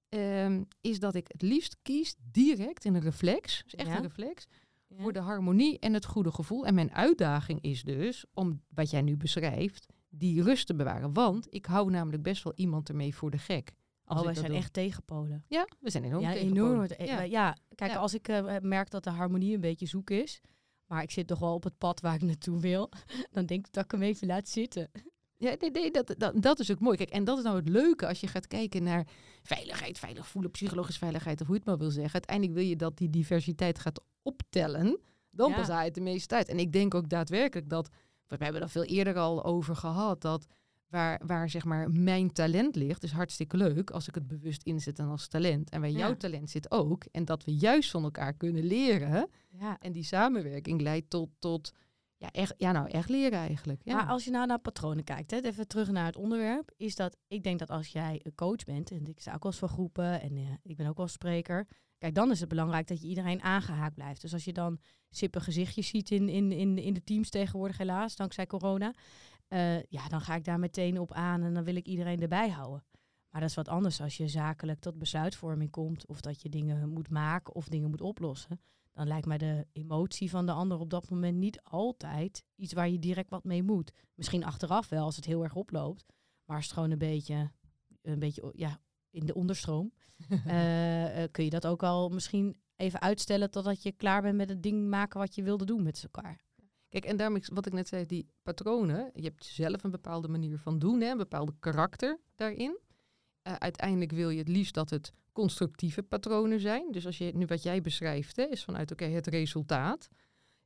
ehm, 0.09 0.63
is 0.81 0.99
dat 0.99 1.15
ik 1.15 1.27
het 1.27 1.41
liefst 1.41 1.77
kies 1.81 2.15
direct 2.31 2.85
in 2.85 2.95
een 2.95 3.01
reflex, 3.01 3.61
dus 3.63 3.75
echt 3.75 3.87
Ja. 3.89 3.95
een 3.95 4.01
reflex, 4.01 4.47
Ja. 4.89 5.01
voor 5.01 5.13
de 5.13 5.19
harmonie 5.19 5.79
en 5.79 5.93
het 5.93 6.05
goede 6.05 6.31
gevoel. 6.31 6.65
En 6.65 6.73
mijn 6.73 6.93
uitdaging 6.93 7.61
is 7.61 7.83
dus, 7.83 8.25
om 8.33 8.61
wat 8.73 8.89
jij 8.89 9.01
nu 9.01 9.17
beschrijft, 9.17 9.85
die 10.09 10.43
rust 10.43 10.67
te 10.67 10.75
bewaren. 10.75 11.13
Want 11.13 11.47
ik 11.49 11.65
hou 11.65 11.91
namelijk 11.91 12.23
best 12.23 12.43
wel 12.43 12.53
iemand 12.55 12.89
ermee 12.89 13.15
voor 13.15 13.31
de 13.31 13.37
gek. 13.37 13.71
Als 14.03 14.19
Oh, 14.19 14.25
wij 14.25 14.33
zijn 14.33 14.47
doe. 14.47 14.55
echt 14.55 14.73
tegenpolen. 14.73 15.43
Ja, 15.47 15.67
we 15.79 15.89
zijn 15.89 16.03
enorm 16.03 16.21
ja, 16.21 16.33
enorm. 16.33 16.85
Ja. 16.97 17.05
Ja. 17.05 17.21
ja, 17.21 17.57
kijk, 17.75 17.91
Ja. 17.91 17.97
als 17.97 18.13
ik 18.13 18.27
eh, 18.27 18.55
merk 18.61 18.89
dat 18.89 19.03
de 19.03 19.09
harmonie 19.09 19.53
een 19.55 19.61
beetje 19.61 19.85
zoek 19.85 20.09
is, 20.09 20.41
maar 20.85 21.03
ik 21.03 21.11
zit 21.11 21.27
toch 21.27 21.39
wel 21.39 21.53
op 21.53 21.63
het 21.63 21.77
pad 21.77 22.01
waar 22.01 22.15
ik 22.15 22.21
naartoe 22.21 22.59
wil, 22.59 22.89
dan 23.31 23.45
denk 23.45 23.67
ik 23.67 23.73
dat 23.73 23.83
ik 23.83 23.91
hem 23.91 24.01
even 24.01 24.27
laat 24.27 24.47
zitten. 24.47 24.89
Ja, 25.39 25.55
nee, 25.59 25.71
nee, 25.71 25.91
dat, 25.91 26.15
dat, 26.17 26.41
dat 26.41 26.59
is 26.59 26.71
ook 26.71 26.79
mooi. 26.79 26.97
Kijk, 26.97 27.09
en 27.09 27.23
dat 27.23 27.37
is 27.37 27.43
nou 27.43 27.55
het 27.55 27.69
leuke 27.69 28.07
als 28.07 28.19
je 28.19 28.27
gaat 28.27 28.47
kijken 28.47 28.83
naar 28.83 29.07
veiligheid, 29.43 29.99
veilig 29.99 30.27
voelen, 30.27 30.51
psychologische 30.51 30.99
veiligheid, 30.99 31.41
of 31.41 31.47
hoe 31.47 31.55
je 31.55 31.61
het 31.61 31.69
maar 31.69 31.79
wil 31.79 31.91
zeggen. 31.91 32.13
Uiteindelijk 32.13 32.57
wil 32.57 32.67
je 32.67 32.75
dat 32.75 32.97
die 32.97 33.09
diversiteit 33.09 33.79
gaat 33.79 34.01
optellen. 34.21 34.99
Dan 35.31 35.49
Ja. 35.49 35.55
pas 35.55 35.67
haal 35.67 35.79
je 35.79 35.85
het 35.85 35.93
de 35.93 36.01
meeste 36.01 36.35
uit. 36.35 36.47
En 36.47 36.59
ik 36.59 36.71
denk 36.73 36.93
ook 36.93 37.09
daadwerkelijk 37.09 37.69
dat, 37.69 37.89
we 38.27 38.35
hebben 38.39 38.61
er 38.61 38.69
veel 38.69 38.83
eerder 38.83 39.15
al 39.17 39.43
over 39.43 39.75
gehad, 39.75 40.21
dat 40.21 40.45
waar, 40.89 41.21
waar 41.25 41.49
zeg 41.49 41.65
maar 41.65 41.89
mijn 41.91 42.31
talent 42.31 42.75
ligt, 42.75 43.03
is 43.03 43.11
hartstikke 43.11 43.57
leuk 43.57 43.91
als 43.91 44.07
ik 44.07 44.15
het 44.15 44.27
bewust 44.27 44.63
inzet 44.63 44.99
en 44.99 45.07
als 45.07 45.27
talent. 45.27 45.69
En 45.69 45.81
waar 45.81 45.89
jouw 45.89 46.15
talent 46.17 46.49
zit 46.49 46.71
ook. 46.71 47.03
En 47.11 47.25
dat 47.25 47.43
we 47.43 47.55
juist 47.55 47.91
van 47.91 48.03
elkaar 48.03 48.33
kunnen 48.33 48.63
leren. 48.63 49.29
Ja. 49.59 49.77
En 49.79 49.91
die 49.91 50.03
samenwerking 50.03 50.81
leidt 50.81 51.09
tot, 51.09 51.29
tot 51.39 51.71
ja, 52.19 52.31
echt, 52.31 52.53
ja, 52.57 52.71
nou, 52.71 52.89
echt 52.89 53.09
leren 53.09 53.39
eigenlijk. 53.39 53.81
Ja. 53.83 53.95
Maar 53.95 54.07
als 54.07 54.23
je 54.23 54.31
nou 54.31 54.45
naar 54.45 54.59
patronen 54.59 55.03
kijkt, 55.03 55.31
hè, 55.31 55.41
even 55.41 55.67
terug 55.67 55.91
naar 55.91 56.05
het 56.05 56.15
onderwerp, 56.15 56.71
is 56.77 56.95
dat 56.95 57.17
ik 57.27 57.43
denk 57.43 57.59
dat 57.59 57.69
als 57.69 57.87
jij 57.87 58.19
een 58.23 58.35
coach 58.35 58.63
bent, 58.63 58.91
en 58.91 59.07
ik 59.07 59.19
sta 59.19 59.33
ook 59.33 59.43
wel 59.43 59.51
eens 59.51 59.61
voor 59.61 59.69
groepen 59.69 60.21
en 60.21 60.37
eh, 60.37 60.43
ik 60.63 60.77
ben 60.77 60.87
ook 60.87 60.97
wel 60.97 61.07
spreker, 61.07 61.67
kijk, 61.97 62.15
dan 62.15 62.31
is 62.31 62.39
het 62.39 62.49
belangrijk 62.49 62.87
dat 62.87 63.01
je 63.01 63.07
iedereen 63.07 63.41
aangehaakt 63.41 63.95
blijft. 63.95 64.21
Dus 64.21 64.33
als 64.33 64.45
je 64.45 64.53
dan 64.53 64.79
sippe 65.09 65.39
gezichtjes 65.39 65.87
ziet 65.87 66.11
in, 66.11 66.29
in, 66.29 66.51
in, 66.51 66.77
in 66.77 66.93
de 66.93 67.03
teams 67.03 67.29
tegenwoordig, 67.29 67.77
helaas, 67.77 68.15
dankzij 68.15 68.47
corona, 68.47 68.93
eh, 69.47 69.83
ja, 69.83 70.07
dan 70.07 70.21
ga 70.21 70.35
ik 70.35 70.43
daar 70.43 70.59
meteen 70.59 70.99
op 70.99 71.13
aan 71.13 71.43
en 71.43 71.53
dan 71.53 71.63
wil 71.63 71.75
ik 71.75 71.85
iedereen 71.85 72.21
erbij 72.21 72.49
houden. 72.49 72.85
Maar 73.29 73.41
dat 73.41 73.49
is 73.49 73.55
wat 73.55 73.67
anders 73.67 74.01
als 74.01 74.17
je 74.17 74.27
zakelijk 74.27 74.79
tot 74.79 74.97
besluitvorming 74.97 75.71
komt, 75.71 76.07
of 76.07 76.21
dat 76.21 76.41
je 76.41 76.49
dingen 76.49 76.89
moet 76.89 77.09
maken 77.09 77.55
of 77.55 77.67
dingen 77.67 77.89
moet 77.89 78.01
oplossen. 78.01 78.61
Dan 78.99 79.07
lijkt 79.07 79.25
mij 79.25 79.37
de 79.37 79.67
emotie 79.71 80.29
van 80.29 80.45
de 80.45 80.51
ander 80.51 80.79
op 80.79 80.89
dat 80.89 81.09
moment 81.09 81.37
niet 81.37 81.63
altijd 81.63 82.43
iets 82.55 82.73
waar 82.73 82.89
je 82.89 82.99
direct 82.99 83.29
wat 83.29 83.43
mee 83.43 83.63
moet. 83.63 83.91
Misschien 84.15 84.43
achteraf 84.43 84.89
wel 84.89 85.03
als 85.03 85.15
het 85.15 85.25
heel 85.25 85.43
erg 85.43 85.55
oploopt. 85.55 86.05
Maar 86.45 86.55
als 86.55 86.65
het 86.65 86.73
gewoon 86.73 86.91
een 86.91 86.97
beetje, 86.97 87.51
een 88.01 88.19
beetje 88.19 88.51
ja, 88.55 88.79
in 89.09 89.25
de 89.25 89.33
onderstroom. 89.33 89.93
eh, 90.45 91.23
eh, 91.23 91.31
kun 91.31 91.43
je 91.43 91.49
dat 91.49 91.67
ook 91.67 91.83
al 91.83 92.09
misschien 92.09 92.55
even 92.75 93.01
uitstellen 93.01 93.51
totdat 93.51 93.83
je 93.83 93.91
klaar 93.91 94.21
bent 94.21 94.35
met 94.35 94.49
het 94.49 94.63
ding 94.63 94.89
maken 94.89 95.19
wat 95.19 95.35
je 95.35 95.43
wilde 95.43 95.65
doen 95.65 95.83
met 95.83 96.03
elkaar. 96.03 96.45
Kijk, 96.89 97.05
en 97.05 97.17
daarmee, 97.17 97.43
wat 97.53 97.65
ik 97.65 97.73
net 97.73 97.87
zei, 97.87 98.05
die 98.05 98.27
patronen, 98.43 99.11
je 99.13 99.23
hebt 99.23 99.45
zelf 99.45 99.83
een 99.83 99.91
bepaalde 99.91 100.27
manier 100.27 100.59
van 100.59 100.79
doen, 100.79 101.01
hè, 101.01 101.11
een 101.11 101.17
bepaalde 101.17 101.53
karakter 101.59 102.19
daarin. 102.35 102.79
Eh, 103.41 103.53
uiteindelijk 103.53 104.11
wil 104.11 104.29
je 104.29 104.39
het 104.39 104.47
liefst 104.47 104.73
dat 104.73 104.89
het 104.89 105.13
constructieve 105.39 106.03
patronen 106.03 106.59
zijn. 106.59 106.91
Dus 106.91 107.05
als 107.05 107.17
je 107.17 107.31
nu 107.35 107.45
wat 107.45 107.63
jij 107.63 107.81
beschrijft, 107.81 108.35
hè, 108.35 108.43
is 108.43 108.63
vanuit 108.63 108.91
oké, 108.91 109.05
het 109.05 109.27
resultaat. 109.27 110.07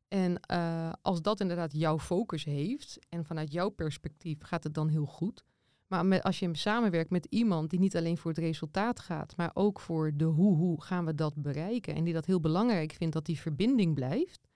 En 0.08 0.40
eh, 0.40 0.94
als 1.02 1.22
dat 1.22 1.40
inderdaad 1.40 1.74
jouw 1.74 2.00
focus 2.00 2.44
heeft 2.44 3.00
en 3.10 3.26
vanuit 3.26 3.52
jouw 3.52 3.70
perspectief 3.70 4.42
gaat 4.42 4.64
het 4.64 4.74
dan 4.74 4.88
heel 4.88 5.06
goed. 5.06 5.44
Maar 5.88 6.06
met, 6.06 6.24
als 6.24 6.40
je 6.40 6.50
samenwerkt 6.52 7.10
met 7.10 7.26
iemand 7.26 7.70
die 7.70 7.80
niet 7.80 7.96
alleen 7.98 8.18
voor 8.18 8.32
het 8.32 8.40
resultaat 8.40 9.00
gaat, 9.00 9.38
maar 9.38 9.52
ook 9.54 9.80
voor 9.80 10.12
de 10.16 10.26
hoe, 10.26 10.56
hoe 10.56 10.84
gaan 10.84 11.06
we 11.06 11.16
dat 11.16 11.36
bereiken. 11.36 11.96
En 11.96 12.04
die 12.04 12.14
dat 12.14 12.26
heel 12.26 12.40
belangrijk 12.40 12.92
vindt 12.92 13.14
dat 13.14 13.26
die 13.26 13.40
verbinding 13.40 13.96
blijft 13.96 14.48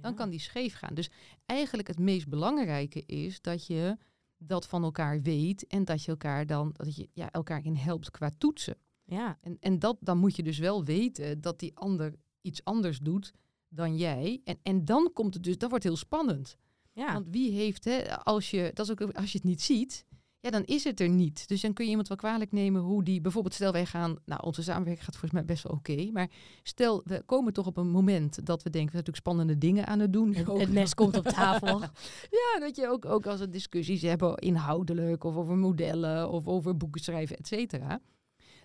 dan 0.00 0.14
kan 0.14 0.30
die 0.30 0.40
scheef 0.40 0.74
gaan. 0.74 0.94
Dus 0.94 1.10
eigenlijk 1.46 1.88
het 1.88 1.98
meest 1.98 2.28
belangrijke 2.28 3.02
is 3.06 3.40
dat 3.40 3.66
je 3.66 3.96
dat 4.38 4.66
van 4.66 4.82
elkaar 4.82 5.22
weet 5.22 5.66
en 5.66 5.84
dat 5.84 6.04
je 6.04 6.10
elkaar 6.10 6.46
dan 6.46 6.70
dat 6.72 6.96
je 6.96 7.08
ja, 7.12 7.30
elkaar 7.30 7.64
in 7.64 7.76
helpt 7.76 8.10
qua 8.10 8.30
toetsen. 8.38 8.76
Ja, 9.06 9.38
En, 9.40 9.56
en 9.60 9.78
dat, 9.78 9.96
dan 10.00 10.18
moet 10.18 10.36
je 10.36 10.42
dus 10.42 10.58
wel 10.58 10.84
weten 10.84 11.40
dat 11.40 11.58
die 11.58 11.76
ander 11.76 12.14
iets 12.40 12.64
anders 12.64 12.98
doet 12.98 13.32
dan 13.68 13.96
jij. 13.96 14.40
En, 14.44 14.58
en 14.62 14.84
dan 14.84 15.10
komt 15.12 15.34
het 15.34 15.42
dus, 15.42 15.58
dat 15.58 15.70
wordt 15.70 15.84
heel 15.84 15.96
spannend. 15.96 16.56
ja. 16.92 17.12
Want 17.12 17.26
wie 17.30 17.52
heeft, 17.52 17.84
hè, 17.84 18.18
als 18.18 18.50
je, 18.50 18.70
dat 18.74 18.86
is 18.86 18.92
ook 18.92 19.12
als 19.12 19.32
je 19.32 19.38
het 19.38 19.46
niet 19.46 19.62
ziet, 19.62 20.06
ja, 20.40 20.50
dan 20.50 20.64
is 20.64 20.84
het 20.84 21.00
er 21.00 21.08
niet. 21.08 21.48
Dus 21.48 21.60
dan 21.60 21.72
kun 21.72 21.84
je 21.84 21.90
iemand 21.90 22.08
wel 22.08 22.16
kwalijk 22.16 22.52
nemen 22.52 22.80
hoe 22.80 23.04
die, 23.04 23.20
bijvoorbeeld 23.20 23.54
stel 23.54 23.72
wij 23.72 23.86
gaan, 23.86 24.16
nou 24.24 24.42
onze 24.42 24.62
samenwerking 24.62 25.04
gaat 25.04 25.16
volgens 25.16 25.32
mij 25.32 25.44
best 25.44 25.62
wel 25.62 25.72
oké, 25.72 26.10
maar 26.12 26.30
stel 26.62 27.00
we 27.04 27.22
komen 27.26 27.52
toch 27.52 27.66
op 27.66 27.76
een 27.76 27.90
moment 27.90 28.46
dat 28.46 28.62
we 28.62 28.70
denken, 28.70 28.92
we 28.92 28.96
zijn 28.96 29.04
natuurlijk 29.04 29.16
spannende 29.16 29.58
dingen 29.58 29.86
aan 29.86 29.98
het 29.98 30.12
doen. 30.12 30.34
het, 30.34 30.46
het 30.46 30.72
mes 30.72 30.94
komt 30.94 31.16
op 31.16 31.26
tafel. 31.26 31.80
ja, 32.40 32.60
dat 32.60 32.76
je 32.76 32.88
ook, 32.88 33.04
ook 33.04 33.26
als 33.26 33.40
we 33.40 33.48
discussies 33.48 34.02
hebben 34.02 34.36
inhoudelijk 34.36 35.24
of 35.24 35.36
over 35.36 35.56
modellen 35.56 36.30
of 36.30 36.46
over 36.46 36.76
boeken 36.76 37.00
schrijven, 37.00 37.36
et 37.36 37.46
cetera. 37.46 38.00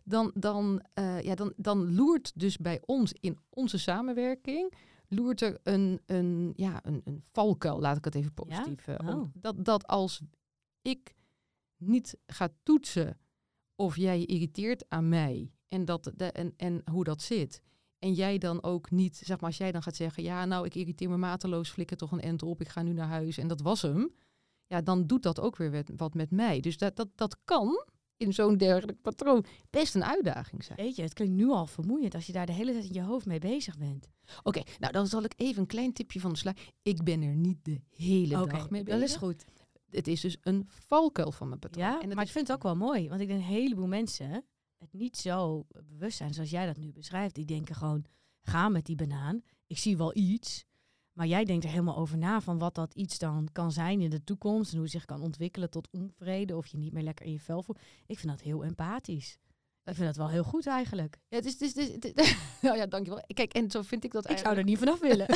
Dan, 0.04 0.32
dan, 0.36 0.82
eh, 0.94 1.22
ja, 1.22 1.36
dan, 1.36 1.54
dan 1.58 1.96
loert 1.96 2.32
dus 2.40 2.58
bij 2.58 2.82
ons 2.86 3.14
in 3.20 3.38
onze 3.50 3.78
samenwerking 3.78 4.74
loert 5.08 5.42
er 5.42 5.60
een, 5.64 6.02
een, 6.06 6.54
ja, 6.56 6.80
een, 6.86 7.02
een 7.04 7.24
valkuil, 7.32 7.80
laat 7.80 7.98
ik 7.98 8.06
het 8.06 8.16
even 8.16 8.34
positief. 8.34 8.88
eh, 8.88 8.96
om- 9.00 9.08
Oh. 9.20 9.30
dat, 9.34 9.66
dat 9.66 9.88
als 9.88 10.22
ik 10.82 11.16
niet 11.78 12.18
ga 12.26 12.50
toetsen 12.64 13.18
of 13.76 13.96
jij 13.96 14.20
je 14.20 14.26
irriteert 14.26 14.86
aan 14.90 15.10
mij 15.10 15.52
en, 15.68 15.86
dat, 15.86 16.12
de, 16.16 16.26
en, 16.32 16.54
en 16.58 16.82
hoe 16.92 17.04
dat 17.04 17.22
zit. 17.22 17.62
En 18.00 18.14
jij 18.14 18.38
dan 18.38 18.64
ook 18.64 18.92
niet, 18.92 19.18
zeg 19.18 19.40
maar, 19.40 19.50
als 19.50 19.58
jij 19.58 19.72
dan 19.72 19.84
gaat 19.84 19.96
zeggen, 19.96 20.24
ja, 20.24 20.46
nou, 20.46 20.66
ik 20.66 20.76
irriteer 20.76 21.10
me 21.10 21.18
mateloos, 21.18 21.70
flikker 21.70 21.98
toch 21.98 22.12
een 22.12 22.22
end 22.22 22.44
op, 22.44 22.62
ik 22.62 22.70
ga 22.70 22.82
nu 22.82 22.94
naar 22.94 23.08
huis 23.08 23.38
en 23.38 23.48
dat 23.48 23.62
was 23.62 23.82
hem. 23.82 24.12
Ja, 24.68 24.82
dan 24.82 25.08
doet 25.08 25.24
dat 25.24 25.40
ook 25.40 25.56
weer 25.56 25.72
wat- 25.72 25.92
wat 25.96 26.14
met 26.14 26.32
mij. 26.32 26.60
Dus 26.60 26.78
dat, 26.78 26.96
dat, 26.96 27.08
dat 27.16 27.38
kan 27.46 27.86
in 28.22 28.34
zo'n 28.34 28.58
dergelijk 28.58 29.02
patroon 29.02 29.46
best 29.70 29.96
een 29.96 30.04
uitdaging 30.04 30.64
zijn. 30.64 30.78
Weet 30.78 30.96
je, 30.96 31.02
het 31.02 31.14
klinkt 31.14 31.36
nu 31.36 31.50
al 31.50 31.66
vermoeiend 31.66 32.16
als 32.16 32.26
je 32.26 32.32
daar 32.32 32.46
de 32.46 32.52
hele 32.52 32.72
tijd 32.72 32.86
in 32.86 32.94
je 32.94 33.02
hoofd 33.02 33.26
mee 33.26 33.40
bezig 33.40 33.78
bent. 33.78 34.08
Oké, 34.44 34.62
nou 34.80 34.94
dan 34.94 35.08
zal 35.08 35.24
ik 35.24 35.34
even 35.38 35.62
een 35.62 35.68
klein 35.68 35.94
tipje 35.94 36.20
van 36.20 36.32
de 36.32 36.38
sluier. 36.38 36.72
Ik 36.82 37.04
ben 37.04 37.22
er 37.22 37.36
niet 37.36 37.58
de 37.62 37.82
hele 37.90 38.46
dag 38.48 38.70
mee 38.70 38.84
bezig. 38.84 39.00
dat 39.00 39.10
is 39.10 39.16
goed. 39.16 39.46
Het 39.90 40.08
is 40.08 40.22
dus 40.22 40.38
een 40.42 40.66
valkuil 40.68 41.32
van 41.32 41.48
mijn 41.48 41.60
patroon. 41.60 41.86
Ja, 41.86 42.02
en 42.02 42.08
dat 42.08 42.16
maar 42.16 42.26
ik 42.26 42.32
vind 42.32 42.48
het 42.48 42.56
ook 42.56 42.64
wel 42.64 42.76
mooi. 42.76 43.10
Want 43.10 43.22
ik 43.22 43.28
denk 43.28 43.40
een 43.40 43.46
heleboel 43.46 43.88
mensen 43.88 44.46
het 44.78 44.94
niet 44.94 45.18
zo 45.18 45.66
bewust 45.88 46.18
zijn 46.18 46.34
zoals 46.34 46.50
jij 46.50 46.66
dat 46.66 46.78
nu 46.78 46.92
beschrijft. 46.92 47.36
Die 47.36 47.46
denken 47.46 47.76
gewoon, 47.76 48.06
ga 48.42 48.70
met 48.70 48.86
die 48.86 48.96
banaan. 48.96 49.42
Ik 49.68 49.78
zie 49.78 49.98
wel 49.98 50.16
iets. 50.16 50.66
Maar 51.14 51.28
jij 51.28 51.46
denkt 51.46 51.64
er 51.64 51.70
helemaal 51.70 51.98
over 51.98 52.18
na 52.18 52.42
van 52.42 52.58
wat 52.58 52.76
dat 52.76 52.94
iets 52.94 53.20
dan 53.20 53.50
kan 53.52 53.72
zijn 53.72 54.02
in 54.02 54.10
de 54.10 54.24
toekomst. 54.24 54.70
En 54.70 54.76
hoe 54.76 54.84
het 54.84 54.94
zich 54.94 55.06
kan 55.06 55.22
ontwikkelen 55.22 55.70
tot 55.70 55.90
onvrede. 55.92 56.56
Of 56.56 56.68
je 56.68 56.78
niet 56.78 56.94
meer 56.94 57.04
lekker 57.04 57.26
in 57.26 57.32
je 57.32 57.40
vel 57.40 57.64
voelt. 57.64 57.80
Ik 58.06 58.20
vind 58.20 58.32
dat 58.32 58.42
heel 58.42 58.64
empathisch. 58.64 59.38
Ik 59.86 59.94
vind 59.96 60.08
dat 60.08 60.16
wel 60.16 60.30
heel 60.30 60.44
goed 60.44 60.68
eigenlijk. 60.68 61.18
Ja, 61.28 61.38
het 61.38 61.46
is, 61.46 61.52
het 61.52 61.62
is, 61.62 61.68
het 61.76 62.06
is- 62.06 62.10
het 62.12 62.20
is- 62.20 62.36
nou 62.62 62.78
ja, 62.78 62.86
dankjewel. 62.86 63.24
Kijk, 63.28 63.54
en 63.54 63.72
zo 63.72 63.82
vind 63.82 64.04
ik 64.04 64.12
dat 64.12 64.30
Ik 64.30 64.38
zou 64.38 64.56
er 64.56 64.56
eigenlijk. 64.58 64.68
niet 64.68 64.78
vanaf 64.90 65.00
willen. 65.00 65.28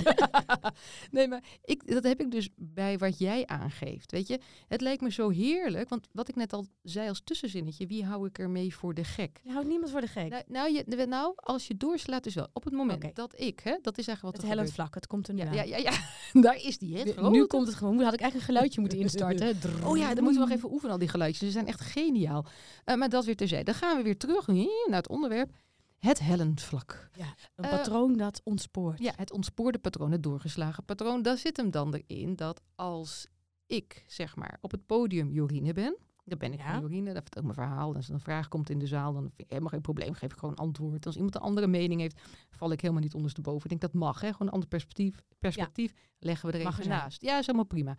nee, 1.12 1.28
maar 1.28 1.44
ik, 1.64 1.92
dat 1.94 2.04
heb 2.04 2.20
ik 2.20 2.32
dus 2.32 2.50
bij 2.56 2.98
wat 2.98 3.20
jij 3.20 3.46
aangeeft. 3.46 4.12
Weet 4.12 4.28
je, 4.28 4.40
het 4.68 4.82
lijkt 4.82 5.02
me 5.02 5.12
zo 5.12 5.30
heerlijk. 5.30 5.90
Want 5.90 6.08
wat 6.12 6.28
ik 6.30 6.36
net 6.36 6.54
al 6.54 6.66
zei 6.84 7.10
als 7.10 7.22
tussenzinnetje, 7.24 7.88
wie 7.88 8.06
hou 8.06 8.28
ik 8.28 8.40
er 8.40 8.50
mee 8.50 8.76
voor 8.76 8.94
de 8.94 9.04
gek? 9.04 9.40
Je 9.44 9.52
houdt 9.52 9.68
niemand 9.68 9.92
voor 9.92 10.02
de 10.02 10.08
gek. 10.08 10.30
Nou, 10.30 10.44
nou, 10.48 10.74
je, 10.74 11.06
nou, 11.06 11.34
als 11.36 11.68
je 11.68 11.78
doorslaat, 11.78 12.24
dus 12.24 12.34
wel. 12.36 12.48
Op 12.54 12.64
het 12.64 12.74
moment 12.74 13.16
dat 13.16 13.40
ik, 13.40 13.60
hè, 13.64 13.78
dat 13.82 13.98
is 13.98 14.08
eigenlijk 14.08 14.22
wat 14.22 14.34
het 14.34 14.42
er 14.42 14.48
hellend 14.58 14.74
vlak, 14.76 14.96
het 14.96 15.08
komt 15.08 15.28
er 15.28 15.34
nu 15.34 15.42
Ja, 15.42 15.48
aan. 15.48 15.56
ja, 15.56 15.64
ja, 15.64 15.78
ja. 15.78 15.92
daar 16.42 16.56
is 16.64 16.78
die. 16.78 16.98
Hè, 16.98 17.02
het 17.04 17.30
Nu- 17.30 17.46
komt 17.46 17.68
het 17.68 17.76
gewoon. 17.76 18.00
Had 18.00 18.14
ik 18.14 18.20
eigenlijk 18.20 18.36
een 18.36 18.42
geluidje 18.56 18.80
moeten 18.82 19.00
instarten. 19.00 19.58
Oh 19.86 19.98
ja, 19.98 20.14
dan 20.14 20.24
moeten 20.24 20.42
we 20.42 20.48
nog 20.48 20.58
even 20.58 20.72
oefenen, 20.72 20.92
al 20.94 21.00
die 21.00 21.08
geluidjes. 21.10 21.40
Ze 21.46 21.52
zijn 21.52 21.68
echt 21.68 21.82
geniaal. 21.82 22.46
Eh, 22.84 22.96
maar 22.96 23.10
dat 23.10 23.26
weer 23.26 23.36
terzijde. 23.36 23.64
Dan 23.66 23.74
gaan 23.74 23.98
we 23.98 24.04
weer 24.04 24.18
terug 24.18 24.34
hier 24.46 24.86
naar 24.88 24.98
het 24.98 25.10
onderwerp. 25.10 25.56
Het 25.98 26.20
hellend 26.20 26.62
vlak. 26.62 27.10
Een 27.56 27.66
Eh, 27.66 27.70
patroon 27.72 28.18
dat 28.18 28.42
ontspoort. 28.44 29.00
Ja, 29.00 29.14
het 29.16 29.32
ontspoorde 29.32 29.78
patroon, 29.80 30.12
het 30.12 30.24
doorgeslagen 30.24 30.84
patroon. 30.86 31.22
Daar 31.22 31.38
zit 31.38 31.58
hem 31.58 31.72
dan 31.72 31.94
erin 31.94 32.36
dat 32.36 32.62
als 32.76 33.28
ik, 33.66 34.04
zeg 34.08 34.36
maar, 34.36 34.58
op 34.62 34.72
het 34.72 34.86
podium 34.86 35.32
Jorine 35.32 35.74
ben... 35.74 35.98
Dan 36.28 36.38
ben 36.38 36.54
ik 36.54 36.60
Ja. 36.60 36.80
Jorine, 36.80 37.14
dat 37.14 37.22
vertel 37.22 37.42
ik 37.42 37.56
mijn 37.56 37.68
verhaal. 37.68 37.90
En 37.90 37.96
als 37.96 38.08
er 38.08 38.14
een 38.14 38.20
vraag 38.20 38.48
komt 38.48 38.70
in 38.70 38.80
de 38.80 38.88
zaal, 38.88 39.14
dan 39.14 39.22
vind 39.22 39.34
ik 39.38 39.50
helemaal 39.50 39.70
geen 39.70 39.82
probleem. 39.82 40.14
Geef 40.14 40.32
ik 40.32 40.38
gewoon 40.38 40.56
antwoord. 40.56 41.06
Als 41.06 41.16
iemand 41.16 41.36
een 41.36 41.42
andere 41.42 41.68
mening 41.68 42.02
heeft, 42.02 42.22
val 42.50 42.72
ik 42.72 42.82
helemaal 42.82 43.04
niet 43.04 43.14
ondersteboven. 43.14 43.64
Ik 43.64 43.70
denk 43.70 43.82
dat 43.82 43.94
mag, 43.94 44.22
hè? 44.22 44.32
gewoon 44.32 44.48
een 44.48 44.54
ander 44.54 44.70
perspectief. 44.70 45.22
Perspectief 45.40 45.94
leggen 46.20 46.50
we 46.52 46.58
er 46.58 46.64
Mag 46.64 46.78
even 46.80 46.90
naast. 46.90 47.22
Ja, 47.22 47.38
is 47.38 47.46
helemaal 47.46 47.68
prima. 47.68 47.98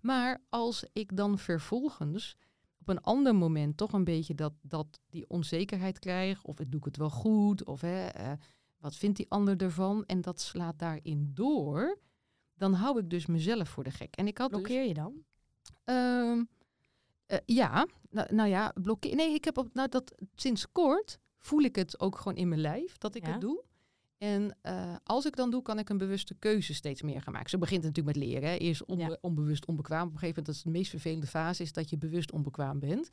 Maar 0.00 0.42
als 0.48 0.84
ik 0.92 1.16
dan 1.16 1.38
vervolgens 1.38 2.36
op 2.86 2.96
een 2.96 3.02
ander 3.02 3.34
moment 3.34 3.76
toch 3.76 3.92
een 3.92 4.04
beetje 4.04 4.34
dat, 4.34 4.52
dat 4.62 5.00
die 5.10 5.28
onzekerheid 5.28 5.98
krijg, 5.98 6.44
of 6.44 6.56
doe 6.56 6.78
ik 6.80 6.84
het 6.84 6.96
wel 6.96 7.10
goed, 7.10 7.64
of 7.64 7.80
hè, 7.80 8.06
eh, 8.06 8.32
wat 8.78 8.96
vindt 8.96 9.16
die 9.16 9.30
ander 9.30 9.56
ervan, 9.56 10.04
en 10.04 10.20
dat 10.20 10.40
slaat 10.40 10.78
daarin 10.78 11.30
door, 11.34 11.98
dan 12.54 12.72
hou 12.72 12.98
ik 12.98 13.10
dus 13.10 13.26
mezelf 13.26 13.68
voor 13.68 13.84
de 13.84 13.90
gek. 13.90 14.16
En 14.16 14.26
ik 14.26 14.38
had 14.38 14.50
dus, 14.50 14.58
Blokkeer 14.58 14.84
je 14.86 14.94
dan? 14.94 15.24
Ehm, 15.84 16.44
eh, 17.26 17.38
ja, 17.44 17.86
nou, 18.10 18.34
nou 18.34 18.48
ja, 18.48 18.72
blokkeer. 18.82 19.14
Nee, 19.14 19.34
ik 19.34 19.44
heb 19.44 19.58
op, 19.58 19.74
nou 19.74 19.88
dat 19.88 20.14
sinds 20.34 20.72
kort 20.72 21.18
voel 21.38 21.60
ik 21.60 21.76
het 21.76 22.00
ook 22.00 22.18
gewoon 22.18 22.36
in 22.36 22.48
mijn 22.48 22.60
lijf 22.60 22.98
dat 22.98 23.14
ik 23.14 23.26
Ja. 23.26 23.32
het 23.32 23.40
doe. 23.40 23.64
En 24.26 24.56
eh, 24.62 24.94
als 25.04 25.26
ik 25.26 25.36
dan 25.36 25.50
doe, 25.50 25.62
kan 25.62 25.78
ik 25.78 25.88
een 25.88 25.98
bewuste 25.98 26.34
keuze 26.34 26.74
steeds 26.74 27.02
meer 27.02 27.22
gaan 27.22 27.32
maken. 27.32 27.50
Zo 27.50 27.58
begint 27.58 27.84
het 27.84 27.96
natuurlijk 27.96 28.16
met 28.16 28.26
leren. 28.26 28.48
Hè. 28.48 28.56
Eerst 28.56 28.84
onbe- 28.84 29.02
Ja. 29.02 29.18
onbewust 29.20 29.66
onbekwaam. 29.66 30.06
Op 30.06 30.12
een 30.12 30.18
gegeven 30.18 30.28
moment, 30.42 30.46
dat 30.46 30.54
is 30.54 30.62
de 30.62 30.78
meest 30.78 30.90
vervelende 30.90 31.26
fase, 31.26 31.62
is 31.62 31.72
dat 31.72 31.90
je 31.90 31.98
bewust 31.98 32.32
onbekwaam 32.32 32.78
bent. 32.78 33.10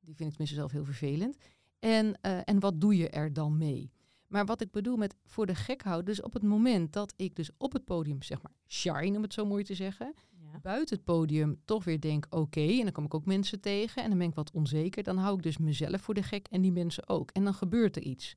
Die 0.00 0.14
vind 0.14 0.20
ik 0.20 0.28
tenminste 0.28 0.54
zelf 0.56 0.70
heel 0.72 0.84
vervelend. 0.84 1.36
En, 1.78 2.18
eh, 2.20 2.38
en 2.44 2.60
wat 2.60 2.80
doe 2.80 2.96
je 2.96 3.08
er 3.08 3.32
dan 3.32 3.56
mee? 3.56 3.90
Maar 4.26 4.44
wat 4.46 4.60
ik 4.60 4.70
bedoel 4.70 4.96
met 4.96 5.14
voor 5.24 5.46
de 5.46 5.54
gek 5.54 5.82
houden, 5.82 6.04
dus 6.14 6.22
op 6.22 6.32
het 6.32 6.42
moment 6.42 6.92
dat 6.92 7.12
ik 7.16 7.36
dus 7.36 7.50
op 7.58 7.72
het 7.72 7.84
podium, 7.84 8.22
zeg 8.22 8.42
maar, 8.42 8.52
shine, 8.66 9.16
om 9.16 9.22
het 9.22 9.32
zo 9.34 9.46
mooi 9.46 9.64
te 9.64 9.74
zeggen, 9.74 10.14
Ja. 10.52 10.58
buiten 10.62 10.96
het 10.96 11.04
podium 11.04 11.56
toch 11.64 11.84
weer 11.84 12.00
denk, 12.00 12.26
oké, 12.30 12.60
en 12.60 12.82
dan 12.82 12.92
kom 12.92 13.04
ik 13.04 13.14
ook 13.14 13.24
mensen 13.26 13.60
tegen 13.60 14.02
en 14.02 14.08
dan 14.08 14.18
ben 14.18 14.28
ik 14.28 14.34
wat 14.34 14.52
onzeker, 14.52 15.02
dan 15.02 15.16
hou 15.16 15.36
ik 15.36 15.42
dus 15.42 15.58
mezelf 15.58 16.00
voor 16.00 16.14
de 16.14 16.22
gek 16.22 16.46
en 16.50 16.60
die 16.60 16.72
mensen 16.72 17.08
ook. 17.08 17.30
En 17.30 17.44
dan 17.44 17.54
gebeurt 17.54 17.96
er 17.96 18.02
iets. 18.02 18.36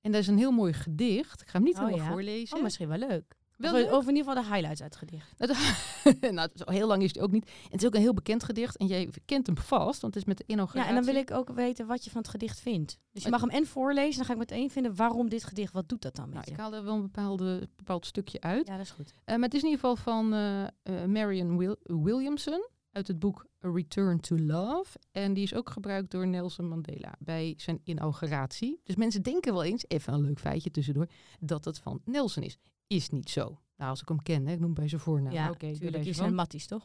En 0.00 0.12
dat 0.12 0.20
is 0.20 0.26
een 0.26 0.38
heel 0.38 0.50
mooi 0.52 0.72
gedicht. 0.72 1.40
Ik 1.40 1.48
ga 1.48 1.52
hem 1.58 1.62
niet 1.66 1.76
Oh 1.76 1.84
helemaal 1.84 2.04
ja? 2.06 2.10
voorlezen. 2.12 2.56
Oh, 2.56 2.62
misschien 2.62 2.88
wel 2.88 2.98
leuk. 2.98 3.38
Wel 3.56 3.96
of, 3.96 4.08
in 4.08 4.16
ieder 4.16 4.32
geval 4.32 4.42
de 4.42 4.48
highlights 4.48 4.82
uit 4.82 4.98
het 5.00 5.08
gedicht. 5.08 5.38
nou, 6.34 6.48
zo 6.54 6.70
heel 6.70 6.86
lang 6.86 7.02
is 7.02 7.12
het 7.12 7.22
ook 7.22 7.30
niet. 7.30 7.44
En 7.46 7.70
het 7.70 7.80
is 7.80 7.86
ook 7.86 7.94
een 7.94 8.00
heel 8.00 8.14
bekend 8.14 8.42
gedicht 8.44 8.76
en 8.76 8.86
jij 8.86 9.08
kent 9.24 9.46
hem 9.46 9.56
vast, 9.58 10.00
want 10.00 10.14
het 10.14 10.22
is 10.22 10.28
met 10.28 10.36
de 10.38 10.44
inauguratie. 10.46 10.90
Ja, 10.92 10.98
en 10.98 11.04
dan 11.04 11.12
wil 11.14 11.22
ik 11.22 11.30
ook 11.30 11.50
weten 11.56 11.86
wat 11.86 12.04
je 12.04 12.10
van 12.10 12.20
het 12.20 12.30
gedicht 12.30 12.60
vindt. 12.60 12.98
Dus 13.12 13.22
je 13.22 13.30
mag 13.30 13.40
hem 13.40 13.50
en 13.50 13.66
voorlezen, 13.66 14.16
dan 14.16 14.24
ga 14.24 14.32
ik 14.32 14.38
meteen 14.38 14.70
vinden 14.70 14.94
waarom 14.96 15.28
dit 15.28 15.44
gedicht, 15.44 15.72
wat 15.72 15.88
doet 15.88 16.02
dat 16.02 16.16
dan 16.16 16.24
met 16.24 16.34
Nou, 16.34 16.44
je? 16.46 16.52
ik 16.52 16.56
haal 16.58 16.74
er 16.74 16.84
wel 16.84 16.94
een 16.94 17.00
bepaalde, 17.02 17.68
bepaald 17.76 18.06
stukje 18.06 18.40
uit. 18.40 18.66
Ja, 18.66 18.76
dat 18.76 18.84
is 18.86 18.90
goed. 18.90 19.12
Eh, 19.24 19.34
maar 19.34 19.44
het 19.44 19.54
is 19.54 19.62
in 19.62 19.68
ieder 19.68 19.80
geval 19.80 19.96
van 19.96 20.32
eh, 20.32 20.62
eh, 20.62 21.04
Marion 21.06 21.58
Wil- 21.58 21.76
Williamson 21.82 22.68
uit 22.92 23.08
het 23.08 23.18
boek 23.18 23.46
A 23.64 23.70
Return 23.70 24.20
to 24.20 24.38
Love. 24.38 24.98
En 25.12 25.34
die 25.34 25.42
is 25.42 25.54
ook 25.54 25.70
gebruikt 25.70 26.10
door 26.10 26.26
Nelson 26.26 26.68
Mandela 26.68 27.14
bij 27.18 27.54
zijn 27.56 27.80
inauguratie. 27.84 28.80
Dus 28.84 28.96
mensen 28.96 29.22
denken 29.22 29.52
wel 29.52 29.64
eens, 29.64 29.84
even 29.88 30.12
een 30.12 30.20
leuk 30.20 30.38
feitje 30.38 30.70
tussendoor, 30.70 31.08
dat 31.40 31.64
het 31.64 31.78
van 31.78 32.00
Nelson 32.04 32.42
is. 32.42 32.58
Is 32.86 33.10
niet 33.10 33.30
zo. 33.30 33.60
Nou, 33.76 33.90
als 33.90 34.00
ik 34.00 34.08
hem 34.08 34.22
ken, 34.22 34.46
hè, 34.46 34.52
ik 34.52 34.60
noem 34.60 34.74
bij 34.74 34.88
zijn 34.88 35.00
voornaam. 35.00 35.32
ja, 35.32 35.50
Oké, 35.50 35.58
deze 35.58 36.00
Die 36.00 36.12
zijn 36.12 36.34
matties, 36.34 36.66
toch? 36.66 36.82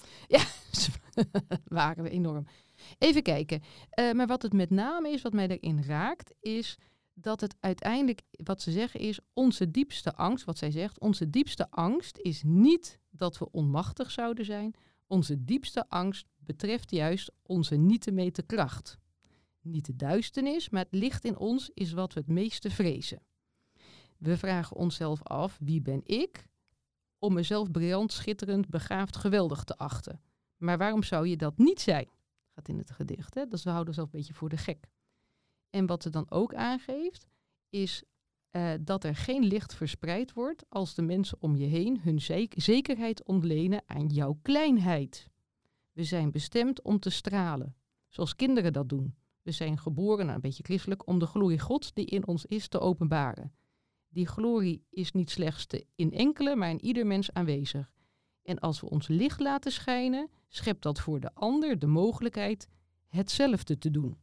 waren 1.64 2.04
we 2.04 2.10
enorm. 2.10 2.46
Even 2.98 3.22
kijken. 3.24 3.62
Eh, 3.90 4.12
maar 4.12 4.28
wat 4.28 4.42
het 4.42 4.54
met 4.54 4.70
name 4.70 5.10
is, 5.10 5.22
wat 5.22 5.34
mij 5.34 5.48
erin 5.48 5.84
raakt, 5.84 6.34
is 6.40 6.78
dat 7.14 7.42
het 7.42 7.56
uiteindelijk, 7.60 8.22
wat 8.32 8.62
ze 8.62 8.72
zeggen 8.72 9.00
is, 9.00 9.20
onze 9.34 9.72
diepste 9.72 10.16
angst, 10.16 10.46
wat 10.46 10.58
zij 10.58 10.72
zegt, 10.72 11.00
onze 11.00 11.30
diepste 11.30 11.72
angst 11.72 12.18
is 12.18 12.44
niet 12.46 13.00
dat 13.10 13.38
we 13.38 13.52
onmachtig 13.52 14.12
zouden 14.12 14.46
zijn. 14.46 14.76
Onze 15.08 15.44
diepste 15.44 15.90
angst 15.90 16.28
betreft 16.38 16.92
juist 16.92 17.32
onze 17.42 17.76
niet 17.76 18.02
te 18.02 18.12
meten 18.12 18.46
kracht. 18.46 18.98
Niet 19.62 19.86
de 19.86 19.96
duisternis, 19.96 20.70
maar 20.70 20.84
het 20.84 20.94
licht 20.94 21.26
in 21.26 21.38
ons 21.38 21.72
is 21.74 21.92
wat 21.92 22.14
we 22.14 22.20
het 22.20 22.30
meeste 22.30 22.70
vrezen. 22.70 23.22
We 24.18 24.38
vragen 24.38 24.78
onszelf 24.78 25.24
af, 25.24 25.58
wie 25.62 25.82
ben 25.82 26.02
ik? 26.04 26.48
Om 27.20 27.34
mezelf 27.34 27.72
briljant, 27.72 28.12
schitterend, 28.12 28.70
begaafd, 28.70 29.16
geweldig 29.16 29.64
te 29.64 29.78
achten. 29.78 30.22
Maar 30.58 30.78
waarom 30.78 31.04
zou 31.04 31.28
je 31.28 31.38
dat 31.38 31.58
niet 31.58 31.82
zijn? 31.82 32.10
Gaat 32.56 32.68
in 32.68 32.78
het 32.78 32.92
gedicht. 32.92 33.34
Hè? 33.34 33.48
Dus 33.48 33.64
we 33.64 33.70
houden 33.70 33.88
onszelf 33.88 34.14
een 34.14 34.20
beetje 34.20 34.34
voor 34.34 34.50
de 34.50 34.58
gek. 34.58 34.88
En 35.70 35.86
wat 35.86 36.04
ze 36.04 36.10
dan 36.10 36.32
ook 36.32 36.54
aangeeft, 36.54 37.28
is 37.70 38.04
eh, 38.56 38.72
dat 38.82 39.04
er 39.04 39.16
geen 39.16 39.44
licht 39.44 39.74
verspreid 39.74 40.34
wordt 40.34 40.66
als 40.70 40.96
de 40.96 41.02
mensen 41.02 41.38
om 41.42 41.56
je 41.56 41.66
heen 41.66 42.00
hun 42.02 42.22
zek- 42.22 42.54
zekerheid 42.58 43.24
ontlenen 43.24 43.84
aan 43.86 44.08
jouw 44.08 44.40
kleinheid. 44.42 45.30
We 45.92 46.04
zijn 46.04 46.32
bestemd 46.32 46.82
om 46.82 47.00
te 47.00 47.10
stralen, 47.10 47.76
zoals 48.10 48.36
kinderen 48.36 48.74
dat 48.74 48.90
doen. 48.90 49.16
We 49.42 49.52
zijn 49.52 49.78
geboren, 49.78 50.24
nou, 50.24 50.36
een 50.36 50.42
beetje 50.42 50.64
christelijk, 50.64 51.08
om 51.08 51.20
de 51.20 51.26
glorie 51.26 51.60
Gods 51.60 51.94
die 51.94 52.06
in 52.06 52.28
ons 52.28 52.46
is 52.46 52.68
te 52.68 52.80
openbaren. 52.80 53.54
Die 54.10 54.28
glorie 54.28 54.86
is 54.90 55.12
niet 55.12 55.30
slechts 55.30 55.68
in 55.96 56.12
enkele, 56.12 56.56
maar 56.56 56.70
in 56.70 56.86
ieder 56.86 57.08
mens 57.08 57.34
aanwezig. 57.34 57.92
En 58.44 58.60
als 58.60 58.82
we 58.82 58.90
ons 58.90 59.08
licht 59.08 59.40
laten 59.40 59.72
schijnen, 59.72 60.30
schept 60.48 60.84
dat 60.84 61.00
voor 61.00 61.20
de 61.20 61.34
ander 61.34 61.80
de 61.80 61.88
mogelijkheid 61.88 62.68
hetzelfde 63.08 63.78
te 63.78 63.92
doen. 63.92 64.18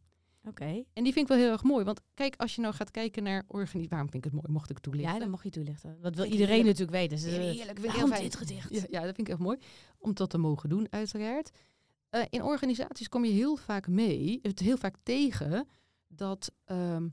Oké. 0.48 0.84
En 0.92 1.04
die 1.04 1.12
vind 1.12 1.16
ik 1.16 1.28
wel 1.28 1.36
heel 1.36 1.52
erg 1.52 1.62
mooi. 1.62 1.84
Want 1.84 2.00
kijk, 2.14 2.36
als 2.36 2.54
je 2.54 2.60
nou 2.60 2.74
gaat 2.74 2.90
kijken 2.90 3.22
naar 3.22 3.44
organisatie... 3.46 3.88
Waarom 3.88 4.10
vind 4.10 4.24
ik 4.24 4.30
het 4.32 4.40
mooi? 4.40 4.52
Mocht 4.52 4.70
ik 4.70 4.78
toelichten? 4.78 5.12
Ja, 5.12 5.18
dan 5.18 5.30
mag 5.30 5.42
je 5.42 5.50
toelichten. 5.50 5.98
Dat 6.00 6.14
wil 6.14 6.24
iedereen 6.24 6.46
heerlijk. 6.46 6.78
natuurlijk 6.78 7.10
weten. 7.10 7.16
Dus, 7.16 7.26
eh, 7.26 7.32
Heerlijk, 7.32 7.58
vind 7.58 7.78
ik 7.78 7.84
waarom 7.84 8.00
heel 8.00 8.08
fijn. 8.08 8.22
dit 8.22 8.36
gedicht? 8.36 8.70
Ja, 8.70 8.82
ja, 8.90 9.04
dat 9.04 9.14
vind 9.14 9.28
ik 9.28 9.28
echt 9.28 9.42
mooi. 9.42 9.58
Om 9.98 10.14
dat 10.14 10.30
te 10.30 10.38
mogen 10.38 10.68
doen, 10.68 10.86
uiteraard. 10.90 11.50
Eh, 12.10 12.22
in 12.30 12.42
organisaties 12.42 13.08
kom 13.08 13.24
je 13.24 13.32
heel 13.32 13.56
vaak 13.56 13.88
mee, 13.88 14.38
het 14.42 14.58
heel 14.58 14.76
vaak 14.76 14.96
tegen, 15.02 15.68
dat, 16.06 16.52
ehm, 16.64 17.08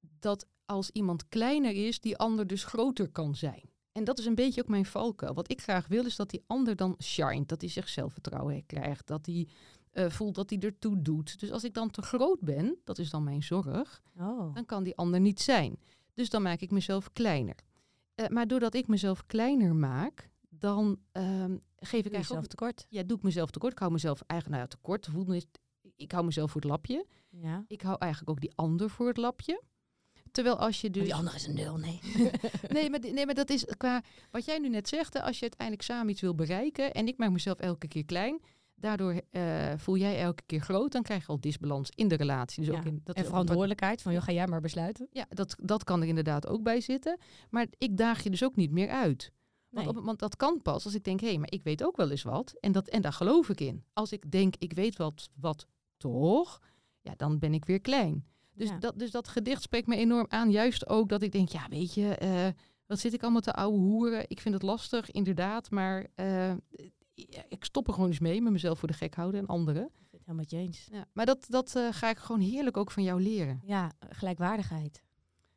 dat 0.00 0.46
als 0.64 0.90
iemand 0.90 1.28
kleiner 1.28 1.86
is, 1.86 2.00
die 2.00 2.16
ander 2.16 2.46
dus 2.46 2.64
groter 2.64 3.08
kan 3.08 3.34
zijn. 3.34 3.62
En 3.92 4.04
dat 4.04 4.18
is 4.18 4.26
een 4.26 4.34
beetje 4.34 4.62
ook 4.62 4.68
mijn 4.68 4.86
valkuil. 4.86 5.34
Wat 5.34 5.50
ik 5.50 5.60
graag 5.60 5.86
wil, 5.86 6.06
is 6.06 6.16
dat 6.16 6.30
die 6.30 6.44
ander 6.46 6.76
dan 6.76 6.96
shine, 7.02 7.44
dat 7.46 7.60
hij 7.60 7.70
zich 7.70 7.88
zelfvertrouwen 7.88 8.66
krijgt, 8.66 9.06
dat 9.06 9.26
hij 9.26 9.48
eh, 9.94 10.10
voelt 10.10 10.34
dat 10.34 10.50
hij 10.50 10.58
ertoe 10.58 11.02
doet. 11.02 11.40
Dus 11.40 11.50
als 11.50 11.64
ik 11.64 11.74
dan 11.74 11.90
te 11.90 12.02
groot 12.02 12.40
ben, 12.40 12.76
dat 12.84 12.98
is 12.98 13.10
dan 13.10 13.24
mijn 13.24 13.42
zorg, 13.42 14.02
Oh. 14.18 14.54
dan 14.54 14.66
kan 14.66 14.82
die 14.82 14.96
ander 14.96 15.20
niet 15.20 15.40
zijn. 15.40 15.78
Dus 16.14 16.30
dan 16.30 16.42
maak 16.42 16.60
ik 16.60 16.70
mezelf 16.70 17.12
kleiner. 17.12 17.56
Eh, 18.14 18.28
maar 18.28 18.46
doordat 18.46 18.74
ik 18.74 18.86
mezelf 18.86 19.26
kleiner 19.26 19.74
maak, 19.74 20.30
dan 20.48 20.98
ehm, 21.12 21.56
geef 21.76 22.04
ik 22.06 22.32
ook, 22.32 22.46
tekort. 22.46 22.86
ja, 22.88 23.02
doe 23.02 23.16
ik 23.16 23.22
mezelf 23.22 23.50
tekort. 23.50 23.72
Ik 23.72 23.78
hou 23.78 23.92
mezelf 23.92 24.20
eigenlijk, 24.26 24.60
nou 24.60 24.70
ja, 24.70 24.76
tekort. 24.76 25.06
voel 25.06 25.24
me- 25.24 25.42
Ik 25.96 26.12
hou 26.12 26.24
mezelf 26.24 26.50
voor 26.50 26.60
het 26.60 26.70
lapje. 26.70 27.06
Ja. 27.30 27.64
Ik 27.68 27.80
hou 27.82 27.96
eigenlijk 27.98 28.30
ook 28.30 28.40
die 28.40 28.52
ander 28.54 28.90
voor 28.90 29.06
het 29.08 29.16
lapje. 29.16 29.62
Terwijl 30.30 30.56
als 30.58 30.80
je 30.80 30.90
dus... 30.90 30.96
Maar 30.96 31.04
die 31.06 31.14
andere 31.14 31.36
is 31.36 31.46
een 31.46 31.54
nul, 31.54 31.76
nee. 31.76 32.00
nee, 32.68 32.90
maar, 32.90 33.00
nee, 33.00 33.26
maar 33.26 33.34
dat 33.34 33.50
is 33.50 33.64
qua 33.76 34.02
wat 34.30 34.44
jij 34.44 34.58
nu 34.58 34.68
net 34.68 34.88
zegt. 34.88 35.12
hè, 35.14 35.22
Als 35.22 35.36
je 35.36 35.40
uiteindelijk 35.42 35.82
samen 35.88 36.08
iets 36.10 36.20
wil 36.20 36.34
bereiken 36.34 36.92
en 36.94 37.06
ik 37.08 37.18
maak 37.18 37.30
mezelf 37.30 37.58
elke 37.58 37.88
keer 37.88 38.04
klein, 38.04 38.40
daardoor 38.74 39.20
eh, 39.30 39.72
voel 39.76 39.96
jij 39.96 40.20
elke 40.20 40.42
keer 40.46 40.60
groot, 40.60 40.92
dan 40.92 41.02
krijg 41.02 41.20
je 41.22 41.28
al 41.28 41.40
disbalans 41.40 41.90
in 41.94 42.08
de 42.08 42.14
relatie. 42.16 42.64
Dus 42.64 42.72
Ja, 42.72 42.78
ook 42.80 42.86
in, 42.86 43.00
dat 43.04 43.16
en 43.16 43.24
verantwoordelijkheid 43.24 44.02
van, 44.02 44.12
joh, 44.12 44.22
ga 44.22 44.32
jij 44.32 44.46
maar 44.46 44.60
besluiten. 44.60 45.08
Ja, 45.10 45.26
dat, 45.28 45.56
dat 45.62 45.84
kan 45.84 46.00
er 46.02 46.08
inderdaad 46.08 46.46
ook 46.46 46.62
bij 46.62 46.80
zitten. 46.80 47.18
Maar 47.50 47.66
ik 47.78 47.96
daag 47.96 48.22
je 48.22 48.30
dus 48.30 48.44
ook 48.44 48.56
niet 48.56 48.70
meer 48.70 48.88
uit. 48.88 49.32
Want, 49.68 49.86
Nee. 49.86 49.96
op, 49.96 50.04
want 50.04 50.18
dat 50.18 50.36
kan 50.36 50.62
pas 50.62 50.84
als 50.84 50.94
ik 50.94 51.04
denk, 51.04 51.20
hé, 51.20 51.26
hey, 51.28 51.38
maar 51.38 51.50
ik 51.52 51.62
weet 51.62 51.84
ook 51.84 51.96
wel 51.96 52.10
eens 52.10 52.22
wat. 52.22 52.54
En, 52.60 52.72
dat, 52.72 52.88
en 52.88 53.02
daar 53.02 53.12
geloof 53.12 53.48
ik 53.48 53.60
in. 53.60 53.84
Als 53.92 54.12
ik 54.12 54.30
denk, 54.30 54.54
ik 54.58 54.72
weet 54.72 54.96
wat, 54.96 55.28
wat 55.34 55.66
toch, 55.96 56.60
ja, 57.00 57.14
dan 57.16 57.38
ben 57.38 57.54
ik 57.54 57.64
weer 57.64 57.80
klein. 57.80 58.24
Dus, 58.52 58.68
Ja. 58.68 58.78
dat, 58.78 58.98
dus 58.98 59.10
dat 59.10 59.28
gedicht 59.28 59.62
spreekt 59.62 59.86
me 59.86 59.96
enorm 59.96 60.26
aan. 60.28 60.50
Juist 60.50 60.88
ook 60.88 61.08
dat 61.08 61.22
ik 61.22 61.32
denk, 61.32 61.48
ja, 61.48 61.66
weet 61.68 61.94
je, 61.94 62.14
eh, 62.16 62.46
wat 62.86 62.98
zit 62.98 63.12
ik 63.12 63.22
allemaal 63.22 63.40
te 63.40 63.52
ouwe 63.52 63.78
hoeren? 63.78 64.24
Ik 64.28 64.40
vind 64.40 64.54
het 64.54 64.62
lastig, 64.62 65.10
inderdaad. 65.10 65.70
Maar 65.70 66.06
eh, 66.14 66.52
ja, 67.14 67.44
ik 67.48 67.64
stop 67.64 67.86
er 67.86 67.92
gewoon 67.94 68.08
eens 68.08 68.18
mee 68.18 68.42
met 68.42 68.52
mezelf 68.52 68.78
voor 68.78 68.88
de 68.88 68.94
gek 68.94 69.14
houden 69.14 69.40
en 69.40 69.46
anderen. 69.46 69.82
Ik 69.82 69.90
vind 69.96 70.10
het 70.10 70.20
helemaal 70.20 70.36
met 70.40 70.50
je 70.50 70.56
eens. 70.56 70.88
Ja, 70.90 71.06
maar 71.12 71.26
dat, 71.26 71.46
dat 71.48 71.76
eh, 71.76 71.88
ga 71.90 72.10
ik 72.10 72.18
gewoon 72.18 72.40
heerlijk 72.40 72.76
ook 72.76 72.90
van 72.90 73.02
jou 73.02 73.22
leren. 73.22 73.60
Ja, 73.64 73.92
gelijkwaardigheid. 74.08 75.02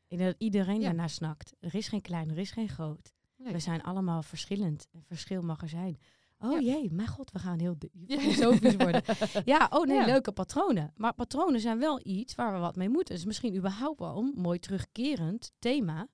Ik 0.07 0.17
denk 0.17 0.29
dat 0.29 0.41
iedereen 0.41 0.79
Ja. 0.79 0.85
daarnaar 0.85 1.09
snakt. 1.09 1.53
Er 1.59 1.75
is 1.75 1.87
geen 1.87 2.01
klein, 2.01 2.29
er 2.29 2.37
is 2.37 2.51
geen 2.51 2.69
groot. 2.69 3.13
Nee. 3.37 3.53
We 3.53 3.59
zijn 3.59 3.83
allemaal 3.83 4.23
verschillend. 4.23 4.87
En 4.91 5.03
verschil 5.07 5.41
mag 5.41 5.61
er 5.61 5.69
zijn. 5.69 5.97
Oh 6.39 6.61
jee, 6.61 6.91
mijn 6.91 7.07
god, 7.07 7.31
we 7.31 7.39
gaan 7.39 7.59
heel 7.59 7.75
filosofisch 8.07 8.75
worden. 8.75 9.01
Ja, 9.45 9.67
oh 9.69 9.85
nee, 9.85 10.05
leuke 10.05 10.31
patronen. 10.31 10.93
Maar 10.95 11.13
patronen 11.13 11.59
zijn 11.59 11.79
wel 11.79 11.99
iets 12.03 12.35
waar 12.35 12.53
we 12.53 12.59
wat 12.59 12.75
mee 12.75 12.89
moeten. 12.89 13.15
Dus 13.15 13.25
misschien 13.25 13.55
überhaupt 13.55 13.99
wel 13.99 14.17
een 14.17 14.33
mooi 14.35 14.59
terugkerend 14.59 15.51
thema. 15.59 16.07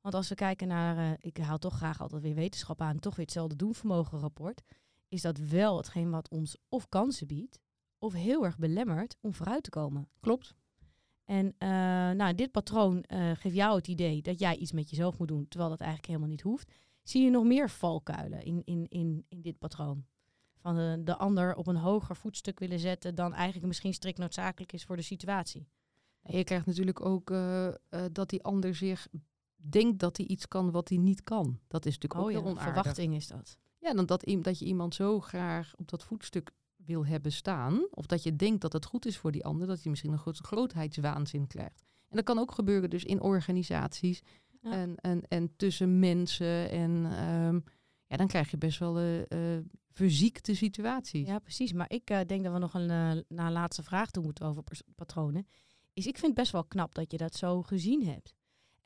Want 0.00 0.14
als 0.14 0.28
we 0.28 0.34
kijken 0.34 0.68
naar, 0.68 0.96
eh, 0.96 1.10
ik 1.20 1.36
haal 1.38 1.58
toch 1.58 1.76
graag 1.76 2.00
altijd 2.00 2.22
weer 2.22 2.34
wetenschap 2.34 2.80
aan, 2.80 2.98
toch 2.98 3.16
weer 3.16 3.24
hetzelfde 3.24 3.56
doenvermogen 3.56 4.18
rapport, 4.18 4.62
is 5.08 5.22
dat 5.22 5.38
wel 5.38 5.76
hetgeen 5.76 6.10
wat 6.10 6.28
ons 6.28 6.56
of 6.68 6.88
kansen 6.88 7.26
biedt, 7.26 7.60
of 7.98 8.12
heel 8.12 8.44
erg 8.44 8.58
belemmert 8.58 9.16
om 9.20 9.34
vooruit 9.34 9.62
te 9.62 9.70
komen. 9.70 10.08
Klopt. 10.20 10.54
En 11.24 11.54
eh, 11.58 11.68
nou, 12.10 12.34
dit 12.34 12.50
patroon 12.50 13.02
eh, 13.02 13.30
geeft 13.34 13.54
jou 13.54 13.76
het 13.76 13.88
idee 13.88 14.22
dat 14.22 14.38
jij 14.38 14.56
iets 14.56 14.72
met 14.72 14.90
jezelf 14.90 15.18
moet 15.18 15.28
doen, 15.28 15.48
terwijl 15.48 15.70
dat 15.70 15.80
eigenlijk 15.80 16.08
helemaal 16.08 16.30
niet 16.30 16.42
hoeft. 16.42 16.72
Zie 17.02 17.24
je 17.24 17.30
nog 17.30 17.44
meer 17.44 17.70
valkuilen 17.70 18.44
in, 18.44 18.62
in, 18.64 18.86
in, 18.88 19.24
in 19.28 19.42
dit 19.42 19.58
patroon? 19.58 20.06
Van 20.56 20.76
de, 20.76 21.00
de 21.04 21.16
ander 21.16 21.54
op 21.54 21.66
een 21.66 21.76
hoger 21.76 22.16
voetstuk 22.16 22.58
willen 22.58 22.78
zetten 22.78 23.14
dan 23.14 23.34
eigenlijk 23.34 23.66
misschien 23.66 23.94
strikt 23.94 24.18
noodzakelijk 24.18 24.72
is 24.72 24.84
voor 24.84 24.96
de 24.96 25.02
situatie. 25.02 25.68
Je 26.22 26.44
krijgt 26.44 26.66
natuurlijk 26.66 27.04
ook 27.04 27.30
eh, 27.30 27.74
dat 28.12 28.30
die 28.30 28.42
ander 28.42 28.74
zich 28.74 29.08
denkt 29.56 29.98
dat 29.98 30.16
hij 30.16 30.26
iets 30.26 30.48
kan 30.48 30.70
wat 30.70 30.88
hij 30.88 30.98
niet 30.98 31.22
kan. 31.22 31.60
Dat 31.68 31.86
is 31.86 31.98
natuurlijk 31.98 32.20
ook 32.20 32.26
Oh 32.26 32.32
ja, 32.32 32.38
heel 32.38 32.50
onaardig. 32.50 32.74
verwachting 32.74 33.14
is 33.14 33.26
dat. 33.26 33.58
Ja, 33.86 33.94
dan 33.94 34.06
dat, 34.06 34.24
dat 34.42 34.58
je 34.58 34.64
iemand 34.64 34.94
zo 34.94 35.20
graag 35.20 35.72
op 35.76 35.88
dat 35.88 36.04
voetstuk 36.04 36.50
wil 36.76 37.06
hebben 37.06 37.32
staan. 37.32 37.86
Of 37.90 38.06
dat 38.06 38.22
je 38.22 38.36
denkt 38.36 38.60
dat 38.60 38.72
het 38.72 38.84
goed 38.84 39.06
is 39.06 39.16
voor 39.16 39.32
die 39.32 39.44
ander. 39.44 39.66
Dat 39.66 39.82
je 39.82 39.90
misschien 39.90 40.12
een 40.12 40.18
groot 40.18 40.38
grootheidswaanzin 40.38 41.46
krijgt. 41.46 41.84
En 42.08 42.16
dat 42.16 42.24
kan 42.24 42.38
ook 42.38 42.52
gebeuren 42.52 42.90
dus 42.90 43.04
in 43.04 43.20
organisaties. 43.20 44.22
Ja. 44.62 44.70
En, 44.70 44.96
en, 44.96 45.22
en 45.28 45.56
tussen 45.56 45.98
mensen. 45.98 46.70
En 46.70 47.06
ehm, 47.10 47.60
ja, 48.06 48.16
dan 48.16 48.26
krijg 48.26 48.50
je 48.50 48.58
best 48.58 48.78
wel 48.78 48.98
eh 48.98 49.56
eh 49.56 49.64
verziekte 49.90 50.54
situaties. 50.54 51.26
Ja, 51.26 51.38
precies. 51.38 51.72
Maar 51.72 51.90
ik 51.90 52.10
eh, 52.10 52.20
denk 52.26 52.44
dat 52.44 52.52
we 52.52 52.58
nog 52.58 52.74
een, 52.74 52.90
eh, 52.90 53.22
naar 53.28 53.46
een 53.46 53.52
laatste 53.52 53.82
vraag 53.82 54.10
toe 54.10 54.22
moeten 54.22 54.46
over 54.46 54.62
patronen. 54.94 55.46
Is 55.92 56.06
ik 56.06 56.18
vind 56.18 56.26
het 56.26 56.34
best 56.34 56.52
wel 56.52 56.64
knap 56.64 56.94
dat 56.94 57.10
je 57.10 57.16
dat 57.16 57.34
zo 57.34 57.62
gezien 57.62 58.06
hebt. 58.06 58.34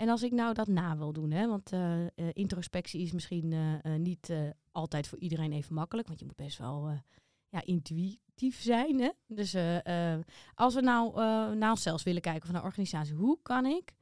En 0.00 0.08
als 0.08 0.22
ik 0.22 0.32
nou 0.32 0.54
dat 0.54 0.66
na 0.66 0.96
wil 0.96 1.12
doen, 1.12 1.30
hè, 1.30 1.48
want 1.48 1.72
eh, 1.72 2.06
eh, 2.06 2.10
introspectie 2.32 3.00
is 3.00 3.12
misschien 3.12 3.52
eh, 3.52 3.94
niet 3.94 4.32
altijd 4.72 5.08
voor 5.08 5.18
iedereen 5.18 5.52
even 5.52 5.74
makkelijk, 5.74 6.08
want 6.08 6.20
je 6.20 6.26
moet 6.26 6.36
best 6.36 6.58
wel 6.58 7.02
ja, 7.48 7.64
intuïtief 7.64 8.60
zijn. 8.60 9.00
Hè? 9.00 9.10
Dus 9.26 9.56
als 10.54 10.74
we 10.74 10.80
nou 10.80 11.14
naar 11.54 11.70
onszelf 11.70 12.02
willen 12.02 12.20
kijken 12.22 12.42
of 12.42 12.52
naar 12.52 12.64
organisatie, 12.64 13.14
hoe 13.14 13.38
kan 13.42 13.66
ik 13.66 13.92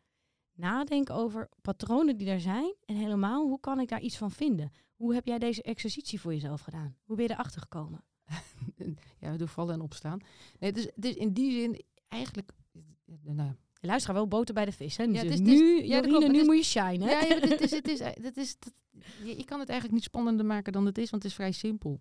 nadenken 0.52 1.14
over 1.14 1.48
patronen 1.60 2.16
die 2.16 2.30
er 2.30 2.40
zijn 2.40 2.74
en 2.84 2.96
helemaal 2.96 3.46
hoe 3.46 3.60
kan 3.60 3.80
ik 3.80 3.88
daar 3.88 4.00
iets 4.00 4.16
van 4.16 4.30
vinden? 4.30 4.72
Hoe 4.94 5.14
heb 5.14 5.26
jij 5.26 5.38
deze 5.38 5.62
exercitie 5.62 6.20
voor 6.20 6.32
jezelf 6.32 6.60
gedaan? 6.60 6.96
Hoe 7.04 7.16
ben 7.16 7.24
je 7.26 7.32
erachter 7.32 7.60
gekomen? 7.60 8.04
Ja, 9.20 9.36
door 9.36 9.48
vallen 9.48 9.74
en 9.74 9.80
opstaan. 9.80 10.20
Nee, 10.58 10.72
dus 10.72 10.86
in 10.96 11.32
die 11.32 11.52
zin 11.52 11.84
eigenlijk... 12.08 12.50
Nou, 13.22 13.54
Je 13.80 13.86
luistert 13.86 14.16
wel 14.16 14.28
boter 14.28 14.54
bij 14.54 14.64
de 14.64 14.72
vis, 14.72 14.96
hè? 14.96 15.06
Dus 15.06 15.16
Ja, 15.16 15.22
het 15.22 15.32
is- 15.32 15.40
nu, 15.40 15.74
het 15.74 15.82
is- 15.84 15.88
ja, 15.88 15.96
Jorine, 16.00 16.28
nu 16.32 16.38
is- 16.40 16.46
moet 16.46 16.56
je 16.56 16.62
shinen. 16.64 17.00
hè? 17.08 17.10
Ja, 17.10 17.20
ja, 17.20 17.34
is, 17.42 17.50
het 17.80 17.88
is, 17.88 17.98
het 18.00 18.36
is, 18.36 18.48
het- 18.60 18.74
je, 19.24 19.36
je 19.36 19.44
kan 19.44 19.58
het 19.60 19.68
eigenlijk 19.68 19.92
niet 19.92 20.02
spannender 20.08 20.46
maken 20.46 20.72
dan 20.72 20.86
het 20.86 20.98
is, 20.98 21.10
want 21.10 21.22
het 21.22 21.30
is 21.32 21.38
vrij 21.38 21.52
simpel. 21.52 22.00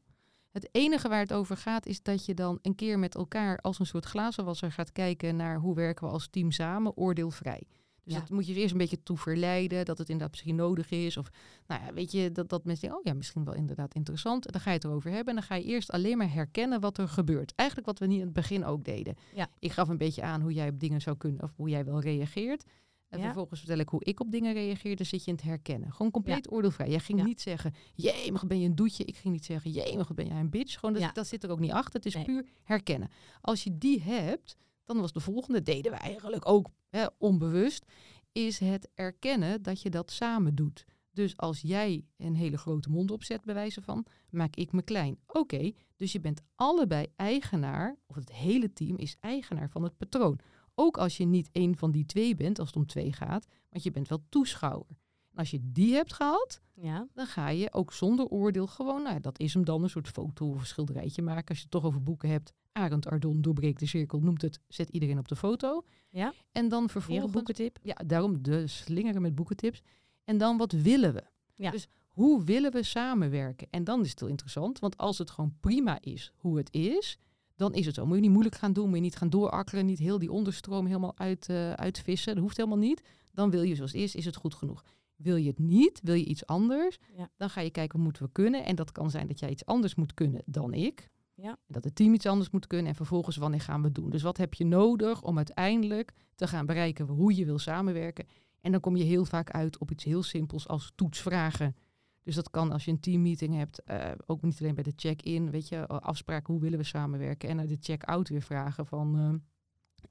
Het 0.51 0.69
enige 0.71 1.09
waar 1.09 1.19
het 1.19 1.33
over 1.33 1.57
gaat 1.57 1.85
is 1.85 2.01
dat 2.01 2.25
je 2.25 2.33
dan 2.33 2.59
een 2.61 2.75
keer 2.75 2.99
met 2.99 3.15
elkaar 3.15 3.57
als 3.57 3.79
een 3.79 3.85
soort 3.85 4.05
glazenwasser 4.05 4.71
gaat 4.71 4.91
kijken 4.91 5.35
naar 5.35 5.59
hoe 5.59 5.75
werken 5.75 6.05
we 6.07 6.11
als 6.13 6.27
team 6.29 6.51
samen, 6.51 6.97
oordeelvrij. 6.97 7.63
Dus 8.07 8.15
Ja. 8.15 8.21
dat 8.21 8.29
moet 8.31 8.47
je 8.47 8.53
er 8.53 8.59
eerst 8.59 8.71
een 8.71 8.77
beetje 8.77 9.03
toe 9.03 9.17
verleiden, 9.17 9.85
dat 9.85 9.97
het 9.97 10.07
inderdaad 10.09 10.31
misschien 10.31 10.55
nodig 10.55 10.89
is. 10.89 11.17
Of 11.17 11.29
nou 11.67 11.83
ja, 11.85 11.93
weet 11.93 12.11
je, 12.11 12.31
dat, 12.31 12.49
dat 12.49 12.63
mensen 12.65 12.81
denken, 12.87 12.99
oh 13.05 13.11
ja, 13.11 13.17
misschien 13.17 13.43
wel 13.45 13.53
inderdaad 13.53 13.93
interessant. 13.93 14.45
En 14.45 14.51
dan 14.51 14.61
ga 14.61 14.69
je 14.69 14.75
het 14.75 14.85
erover 14.85 15.09
hebben 15.11 15.27
en 15.33 15.39
dan 15.39 15.43
ga 15.49 15.55
je 15.55 15.63
eerst 15.63 15.91
alleen 15.91 16.17
maar 16.17 16.33
herkennen 16.33 16.79
wat 16.79 16.97
er 16.97 17.07
gebeurt. 17.07 17.53
Eigenlijk 17.55 17.87
wat 17.89 17.99
we 17.99 18.05
niet 18.05 18.19
in 18.19 18.23
het 18.25 18.33
begin 18.33 18.65
ook 18.65 18.83
deden. 18.83 19.15
Ja. 19.35 19.47
Ik 19.59 19.71
gaf 19.71 19.87
een 19.89 19.97
beetje 19.97 20.21
aan 20.21 20.41
hoe 20.41 20.53
jij 20.53 20.69
op 20.69 20.79
dingen 20.79 21.01
zou 21.01 21.17
kunnen, 21.17 21.43
of 21.43 21.53
hoe 21.55 21.69
jij 21.69 21.85
wel 21.85 21.99
reageert. 22.01 22.63
En 23.09 23.19
Ja. 23.19 23.25
vervolgens 23.25 23.59
vertel 23.59 23.77
ik 23.77 23.89
hoe 23.89 24.03
ik 24.03 24.19
op 24.19 24.31
dingen 24.31 24.53
reageer. 24.53 24.95
Dan 24.95 25.05
zit 25.05 25.23
je 25.23 25.31
in 25.31 25.35
het 25.37 25.45
herkennen. 25.45 25.91
Gewoon 25.93 26.11
compleet 26.11 26.51
oordeelvrij. 26.51 26.89
Jij 26.89 26.99
ging 26.99 27.23
niet 27.23 27.41
zeggen, 27.41 27.73
jemig 27.95 28.47
ben 28.47 28.59
je 28.59 28.65
een 28.67 28.75
doetje. 28.75 29.03
Ik 29.05 29.15
ging 29.15 29.33
niet 29.33 29.45
zeggen, 29.45 29.71
jemig 29.71 30.13
ben 30.13 30.27
jij 30.27 30.39
een 30.39 30.49
bitch. 30.49 30.79
Gewoon, 30.79 30.95
dat, 30.99 31.15
dat 31.15 31.27
zit 31.27 31.43
er 31.43 31.49
ook 31.49 31.59
niet 31.59 31.71
achter. 31.71 31.93
Het 31.93 32.05
is 32.05 32.13
Nee. 32.15 32.23
puur 32.25 32.45
herkennen. 32.63 33.09
Als 33.41 33.63
je 33.63 33.77
die 33.77 34.01
hebt, 34.01 34.55
dan 34.85 34.99
was 34.99 35.11
de 35.13 35.19
volgende, 35.19 35.61
deden 35.61 35.91
we 35.91 35.97
eigenlijk 35.97 36.47
ook 36.49 36.67
hè, 36.89 37.05
onbewust, 37.17 37.85
is 38.31 38.59
het 38.59 38.89
erkennen 38.93 39.61
dat 39.61 39.81
je 39.81 39.89
dat 39.89 40.11
samen 40.11 40.55
doet. 40.55 40.85
Dus 41.11 41.37
als 41.37 41.61
jij 41.61 42.05
een 42.17 42.35
hele 42.35 42.57
grote 42.57 42.89
mond 42.89 43.11
opzet, 43.11 43.43
bij 43.43 43.53
wijze 43.53 43.81
van, 43.81 44.05
maak 44.29 44.55
ik 44.55 44.71
me 44.71 44.81
klein. 44.81 45.19
Oké, 45.27 45.71
dus 45.95 46.11
je 46.11 46.19
bent 46.19 46.41
allebei 46.55 47.07
eigenaar, 47.15 47.97
of 48.05 48.15
het 48.15 48.31
hele 48.31 48.73
team 48.73 48.97
is 48.97 49.17
eigenaar 49.19 49.69
van 49.69 49.83
het 49.83 49.97
patroon. 49.97 50.39
Ook 50.75 50.97
als 50.97 51.17
je 51.17 51.25
niet 51.25 51.49
één 51.51 51.75
van 51.75 51.91
die 51.91 52.05
twee 52.05 52.35
bent, 52.35 52.59
als 52.59 52.67
het 52.67 52.77
om 52.77 52.85
twee 52.85 53.13
gaat, 53.13 53.47
want 53.69 53.83
je 53.83 53.91
bent 53.91 54.07
wel 54.07 54.23
toeschouwer. 54.29 54.97
En 55.31 55.37
als 55.37 55.51
je 55.51 55.59
die 55.63 55.93
hebt 55.93 56.13
gehad, 56.13 56.61
Ja, 56.81 57.07
dan 57.13 57.25
ga 57.25 57.49
je 57.49 57.73
ook 57.73 57.93
zonder 57.93 58.25
oordeel 58.25 58.67
gewoon, 58.67 59.03
nou 59.03 59.19
dat 59.19 59.39
is 59.39 59.53
hem 59.53 59.65
dan, 59.65 59.83
een 59.83 59.89
soort 59.89 60.07
foto 60.07 60.49
of 60.49 60.59
een 60.59 60.65
schilderijtje 60.65 61.21
maken. 61.21 61.47
Als 61.47 61.57
je 61.57 61.63
het 61.63 61.71
toch 61.71 61.85
over 61.85 62.03
boeken 62.03 62.29
hebt, 62.29 62.53
Arend 62.77 63.07
Ardon 63.07 63.41
doorbreekt 63.41 63.79
de 63.79 63.85
cirkel, 63.85 64.19
noemt 64.19 64.41
het, 64.41 64.59
zet 64.67 64.89
iedereen 64.89 65.17
op 65.19 65.27
de 65.27 65.35
foto. 65.35 65.83
Ja. 66.09 66.33
En 66.51 66.69
dan 66.69 66.89
vervolgens... 66.89 67.25
een 67.25 67.31
boekentip. 67.31 67.79
Ja, 67.81 67.95
daarom 68.05 68.41
de 68.43 68.67
slingeren 68.67 69.21
met 69.21 69.35
boekentips. 69.35 69.81
En 70.23 70.37
dan 70.37 70.57
wat 70.57 70.71
willen 70.71 71.13
we? 71.13 71.23
Ja. 71.55 71.71
Dus 71.71 71.87
hoe 72.07 72.43
willen 72.43 72.71
we 72.71 72.83
samenwerken? 72.83 73.67
En 73.69 73.83
dan 73.83 74.01
is 74.01 74.09
het 74.09 74.19
heel 74.19 74.29
interessant, 74.29 74.79
want 74.79 74.97
als 74.97 75.17
het 75.17 75.29
gewoon 75.29 75.55
prima 75.59 75.97
is 76.01 76.31
hoe 76.35 76.57
het 76.57 76.73
is, 76.73 77.17
dan 77.55 77.73
is 77.73 77.85
het 77.85 77.95
zo. 77.95 78.05
Moet 78.05 78.15
je 78.15 78.21
niet 78.21 78.31
moeilijk 78.31 78.55
gaan 78.55 78.73
doen, 78.73 78.87
moet 78.87 78.95
je 78.95 79.01
niet 79.01 79.15
gaan 79.15 79.29
doorakkeren, 79.29 79.85
niet 79.85 79.99
heel 79.99 80.19
die 80.19 80.31
onderstroom 80.31 80.85
helemaal 80.85 81.17
uit, 81.17 81.49
eh, 81.49 81.73
uitvissen. 81.73 82.33
Dat 82.33 82.43
hoeft 82.43 82.57
helemaal 82.57 82.77
niet. 82.77 83.01
Dan 83.31 83.49
wil 83.49 83.61
je 83.61 83.75
zoals 83.75 83.91
het 83.91 84.01
is, 84.01 84.15
is 84.15 84.25
het 84.25 84.35
goed 84.35 84.53
genoeg. 84.55 84.83
Wil 85.15 85.35
je 85.35 85.47
het 85.47 85.59
niet, 85.59 85.99
wil 86.03 86.13
je 86.15 86.25
iets 86.25 86.45
anders, 86.45 86.97
Ja. 87.17 87.29
dan 87.37 87.49
ga 87.49 87.61
je 87.61 87.69
kijken 87.69 87.95
wat 87.97 88.03
moeten 88.05 88.23
we 88.23 88.31
kunnen. 88.31 88.65
En 88.65 88.75
dat 88.75 88.91
kan 88.91 89.09
zijn 89.09 89.27
dat 89.27 89.39
jij 89.39 89.49
iets 89.49 89.65
anders 89.65 89.95
moet 89.95 90.13
kunnen 90.13 90.41
dan 90.45 90.73
ik. 90.73 91.09
Ja. 91.41 91.49
En 91.49 91.73
dat 91.73 91.83
het 91.83 91.95
team 91.95 92.13
iets 92.13 92.25
anders 92.25 92.49
moet 92.49 92.67
kunnen. 92.67 92.87
En 92.87 92.95
vervolgens 92.95 93.37
wanneer 93.37 93.61
gaan 93.61 93.79
we 93.79 93.85
het 93.85 93.95
doen. 93.95 94.09
Dus 94.09 94.21
wat 94.21 94.37
heb 94.37 94.53
je 94.53 94.65
nodig 94.65 95.23
om 95.23 95.37
uiteindelijk 95.37 96.13
te 96.35 96.47
gaan 96.47 96.65
bereiken 96.65 97.05
hoe 97.05 97.35
je 97.35 97.45
wil 97.45 97.59
samenwerken. 97.59 98.27
En 98.61 98.71
dan 98.71 98.81
kom 98.81 98.95
je 98.95 99.03
heel 99.03 99.25
vaak 99.25 99.51
uit 99.51 99.77
op 99.77 99.91
iets 99.91 100.03
heel 100.03 100.23
simpels 100.23 100.67
als 100.67 100.91
toetsvragen. 100.95 101.75
Dus 102.23 102.35
dat 102.35 102.49
kan 102.49 102.71
als 102.71 102.85
je 102.85 102.91
een 102.91 102.99
teammeeting 102.99 103.55
hebt, 103.55 103.83
eh, 103.83 104.11
ook 104.25 104.41
niet 104.41 104.61
alleen 104.61 104.75
bij 104.75 104.83
de 104.83 104.93
check-in, 104.95 105.51
weet 105.51 105.67
je, 105.67 105.75
eh, 105.75 105.97
afspraken 105.97 106.53
hoe 106.53 106.61
willen 106.61 106.77
we 106.77 106.85
samenwerken. 106.85 107.49
En 107.49 107.55
naar 107.55 107.67
de 107.67 107.77
check-out 107.79 108.29
weer 108.29 108.41
vragen 108.41 108.85
van, 108.85 109.17
eh, 109.17 109.33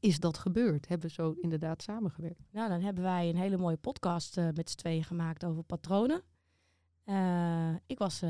is 0.01 0.21
dat 0.21 0.39
gebeurd? 0.39 0.89
Hebben 0.89 1.09
we 1.09 1.15
zo 1.15 1.33
inderdaad 1.41 1.83
samengewerkt? 1.83 2.43
Nou, 2.53 2.69
dan 2.69 2.81
hebben 2.81 3.03
wij 3.05 3.29
een 3.29 3.37
hele 3.37 3.57
mooie 3.57 3.77
podcast 3.77 4.37
met 4.37 4.71
z'n 4.71 4.77
tweeën 4.77 5.05
gemaakt 5.05 5.45
over 5.45 5.62
patronen. 5.62 6.23
Ik 7.87 7.99
was 7.99 8.23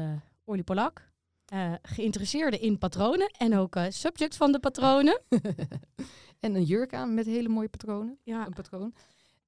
Orly 0.45 0.63
Polak, 0.63 1.13
eh, 1.47 1.73
geïnteresseerde 1.83 2.59
in 2.59 2.79
patronen 2.79 3.29
en 3.39 3.57
ook 3.57 3.77
eh, 3.77 3.85
subject 3.89 4.37
van 4.37 4.53
de 4.53 4.59
patronen. 4.59 5.21
en 6.41 6.55
een 6.55 6.65
jurk 6.65 6.95
aan 6.95 7.15
met 7.15 7.27
hele 7.27 7.49
mooie 7.49 7.69
patronen. 7.69 8.19
Ja, 8.23 8.47
een 8.47 8.53
patroon. 8.53 8.95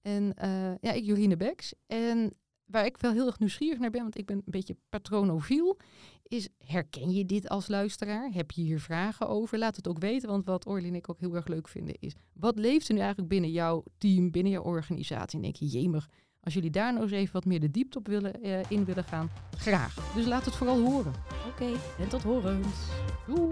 En 0.03 0.35
eh, 0.35 0.75
ja, 0.81 0.93
ik 0.93 1.05
Jorine 1.05 1.37
Beks. 1.37 1.75
En 1.87 2.33
waar 2.65 2.85
ik 2.85 2.97
wel 2.97 3.13
heel 3.13 3.27
erg 3.27 3.39
nieuwsgierig 3.39 3.79
naar 3.79 3.91
ben, 3.91 4.03
want 4.03 4.19
ik 4.19 4.27
ben 4.27 4.37
een 4.37 4.43
beetje 4.45 4.77
patronofiel, 4.89 5.79
is 6.23 6.49
herken 6.59 7.11
je 7.11 7.25
dit 7.25 7.49
als 7.49 7.69
luisteraar? 7.69 8.31
Heb 8.33 8.51
je 8.51 8.63
hier 8.63 8.81
vragen 8.81 9.29
over? 9.29 9.59
Laat 9.59 9.77
het 9.77 9.89
ook 9.89 9.99
weten, 9.99 10.29
want 10.29 10.45
wat 10.45 10.67
Orly 10.67 10.87
en 10.87 10.95
ik 10.95 11.11
ook 11.11 11.21
heel 11.21 11.35
erg 11.35 11.47
leuk 11.47 11.69
vinden 11.69 11.95
is, 11.99 12.15
wat 12.33 12.59
leeft 12.59 12.89
er 12.89 12.95
nu 12.95 13.01
eigenlijk 13.01 13.29
binnen 13.29 13.51
jouw 13.51 13.85
team, 13.99 14.31
binnen 14.31 14.53
jouw 14.53 14.63
organisatie? 14.63 15.39
En 15.39 15.45
denk 15.45 15.57
je, 15.57 15.67
jemig, 15.67 16.09
als 16.41 16.55
jullie 16.55 16.71
daar 16.71 16.93
nou 16.93 17.05
eens 17.05 17.13
even 17.13 17.33
wat 17.33 17.45
meer 17.45 17.61
de 17.61 17.71
diepte 17.71 17.99
op 17.99 18.07
willen, 18.07 18.43
eh, 18.43 18.61
in 18.69 18.85
willen 18.85 19.05
gaan, 19.05 19.31
graag. 19.57 20.15
Dus 20.15 20.27
laat 20.27 20.45
het 20.45 20.57
vooral 20.57 20.81
horen. 20.81 21.13
Oké, 21.49 21.71
en 21.99 22.09
tot 22.09 22.23
horens. 22.23 22.77
Doei! 23.27 23.51